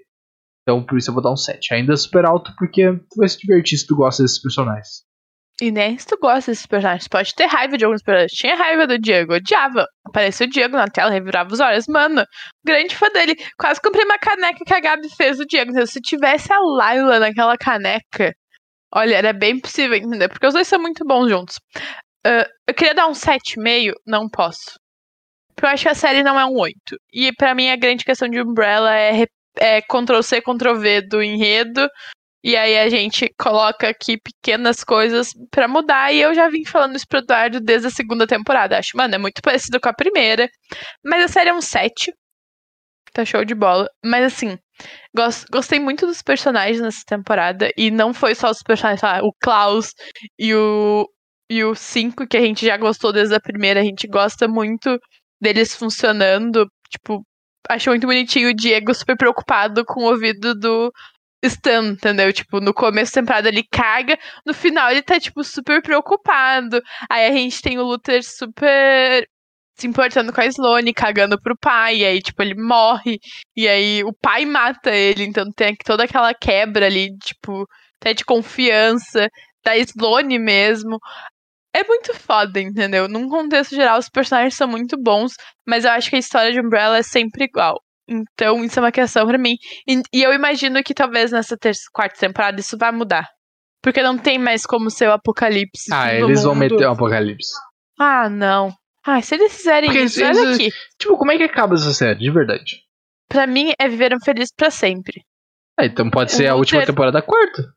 [0.63, 1.75] Então por isso eu vou dar um 7.
[1.75, 5.05] Ainda é super alto porque tu vai se divertir se tu gosta desses personagens.
[5.61, 7.09] E nem se tu gosta desses personagens.
[7.09, 8.39] Pode ter raiva de alguns personagens.
[8.39, 9.87] Tinha raiva do Diego, odiava.
[10.05, 11.87] Apareceu o Diego na tela, revirava os olhos.
[11.89, 12.25] Mano,
[12.65, 13.35] grande fã dele.
[13.59, 15.71] Quase comprei uma caneca que a Gabi fez do Diego.
[15.71, 15.87] entendeu?
[15.87, 18.35] Se tivesse a Laila naquela caneca,
[18.95, 20.29] olha, era bem possível, entendeu?
[20.29, 21.57] Porque os dois são muito bons juntos.
[22.27, 24.79] Ah, eu queria dar um 7,5, não posso.
[25.55, 26.75] Porque eu acho que a série não é um 8.
[27.13, 29.25] E pra mim a grande questão de Umbrella é,
[29.59, 31.89] é, Ctrl-C, Ctrl-V do enredo.
[32.47, 36.13] E aí a gente coloca aqui pequenas coisas para mudar.
[36.13, 38.79] E eu já vim falando isso pro Eduardo desde a segunda temporada.
[38.79, 40.49] Acho, mano, é muito parecido com a primeira.
[41.05, 42.13] Mas a série é um 7.
[43.13, 43.89] Tá show de bola.
[44.05, 44.57] Mas assim,
[45.51, 47.69] gostei muito dos personagens nessa temporada.
[47.77, 49.93] E não foi só os personagens, lá, o Klaus
[50.39, 51.05] e o,
[51.51, 53.81] e o 5, que a gente já gostou desde a primeira.
[53.81, 54.97] A gente gosta muito
[55.41, 56.65] deles funcionando.
[56.91, 57.27] Tipo,
[57.69, 60.93] acho muito bonitinho o Diego super preocupado com o ouvido do
[61.47, 62.33] Stan, entendeu?
[62.33, 66.81] Tipo, no começo da temporada ele caga, no final ele tá, tipo, super preocupado.
[67.11, 69.27] Aí a gente tem o Luther super
[69.79, 73.19] se importando com a Sloane, cagando pro pai, e aí, tipo, ele morre,
[73.55, 77.67] e aí o pai mata ele, então tem toda aquela quebra ali, tipo,
[78.01, 79.29] até de confiança
[79.63, 80.99] da Sloane mesmo
[81.77, 83.07] é muito foda, entendeu?
[83.07, 85.35] Num contexto geral, os personagens são muito bons,
[85.67, 87.83] mas eu acho que a história de Umbrella é sempre igual.
[88.09, 89.57] Então, isso é uma questão para mim.
[89.87, 93.29] E, e, eu imagino que talvez nessa terça, quarta temporada isso vai mudar.
[93.83, 95.93] Porque não tem mais como ser o apocalipse.
[95.93, 97.53] Ah, eles vão meter o apocalipse.
[97.99, 98.73] Ah, não.
[99.05, 100.71] Ah, se eles fizerem Porque isso, eles, olha aqui.
[100.99, 102.83] Tipo, como é que acaba essa série, de verdade?
[103.29, 105.23] Pra mim, é viveram felizes para sempre.
[105.79, 107.73] Ah, então pode ser a última temporada quarta.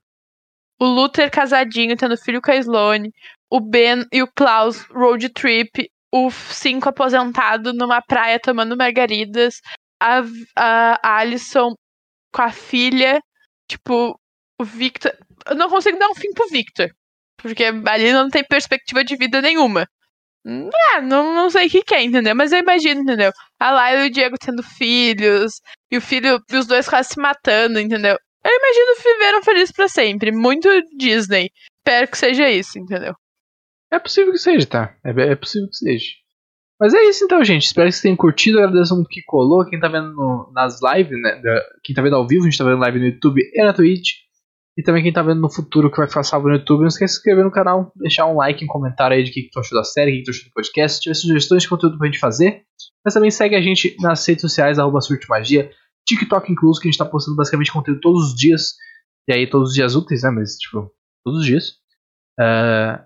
[0.80, 3.12] O Luther casadinho, tendo filho com a Sloane
[3.50, 9.56] o Ben e o Klaus road trip, o Cinco aposentado numa praia tomando margaridas,
[10.00, 10.24] a,
[10.56, 11.74] a Alison
[12.34, 13.20] com a filha,
[13.68, 14.20] tipo,
[14.60, 15.16] o Victor.
[15.48, 16.90] Eu não consigo dar um fim pro Victor.
[17.38, 19.88] Porque ali não tem perspectiva de vida nenhuma.
[20.94, 22.36] Ah, não, não sei o que, que é, entendeu?
[22.36, 23.32] Mas eu imagino, entendeu?
[23.60, 27.20] A Laila e o Diego tendo filhos, e o filho, e os dois quase se
[27.20, 28.18] matando, entendeu?
[28.44, 30.32] Eu imagino viveram felizes para sempre.
[30.32, 31.52] Muito Disney.
[31.78, 33.14] Espero que seja isso, entendeu?
[33.92, 34.96] É possível que seja, tá?
[35.04, 36.08] É, é possível que seja.
[36.80, 37.66] Mas é isso então, gente.
[37.66, 38.60] Espero que vocês tenham curtido.
[38.60, 39.66] Agradeço muito que colou.
[39.66, 41.42] Quem tá vendo no, nas lives, né?
[41.84, 44.12] Quem tá vendo ao vivo, a gente tá vendo live no YouTube e na Twitch.
[44.78, 47.12] E também quem tá vendo no futuro que vai ficar salvo no YouTube, não esqueça
[47.12, 49.60] de se inscrever no canal, deixar um like, um comentário aí de que, que tu
[49.60, 50.96] achou da série, o que, que tu achou do podcast.
[50.96, 52.62] Se tiver sugestões de conteúdo pra gente fazer.
[53.04, 55.70] Mas também segue a gente nas redes sociais, arroba Magia,
[56.08, 58.76] TikTok incluso, que a gente tá postando basicamente conteúdo todos os dias.
[59.28, 60.30] E aí, todos os dias úteis, né?
[60.30, 60.90] Mas, tipo,
[61.26, 61.72] todos os dias.
[62.40, 63.04] Uh,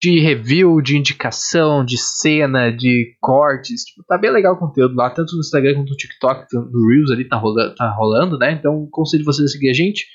[0.00, 3.82] de review, de indicação, de cena, de cortes.
[3.82, 7.10] Tipo, tá bem legal o conteúdo lá, tanto no Instagram quanto no TikTok, no Reels
[7.10, 8.52] ali tá rolando, tá rolando, né?
[8.52, 10.06] Então conselho vocês a seguir a gente.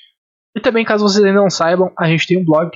[0.56, 2.70] E também, caso vocês ainda não saibam, a gente tem um blog,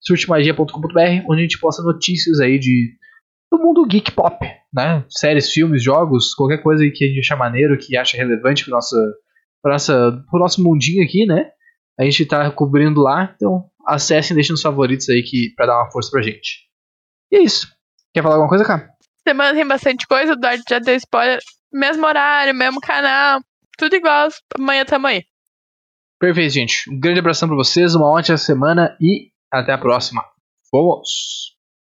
[0.00, 2.96] surtmagia.com.br, onde a gente posta notícias aí de
[3.50, 4.44] do mundo geek pop,
[4.74, 5.04] né?
[5.08, 8.96] Séries, filmes, jogos, qualquer coisa que a gente acha maneiro, que acha relevante pro nosso,
[9.62, 11.50] pro nossa, pro nosso mundinho aqui, né?
[11.98, 15.90] A gente tá cobrindo lá, então acessem, deixem nos favoritos aí que, pra dar uma
[15.90, 16.68] força pra gente.
[17.32, 17.66] E é isso.
[18.14, 18.88] Quer falar alguma coisa, cara?
[19.26, 21.40] Semana tem bastante coisa, o Eduardo já deu spoiler.
[21.72, 23.40] Mesmo horário, mesmo canal,
[23.76, 24.28] tudo igual.
[24.58, 25.24] Amanhã tamo aí.
[26.18, 26.90] Perfeito, gente.
[26.90, 30.24] Um grande abração pra vocês, uma ótima semana e até a próxima.
[30.72, 31.57] Vamos!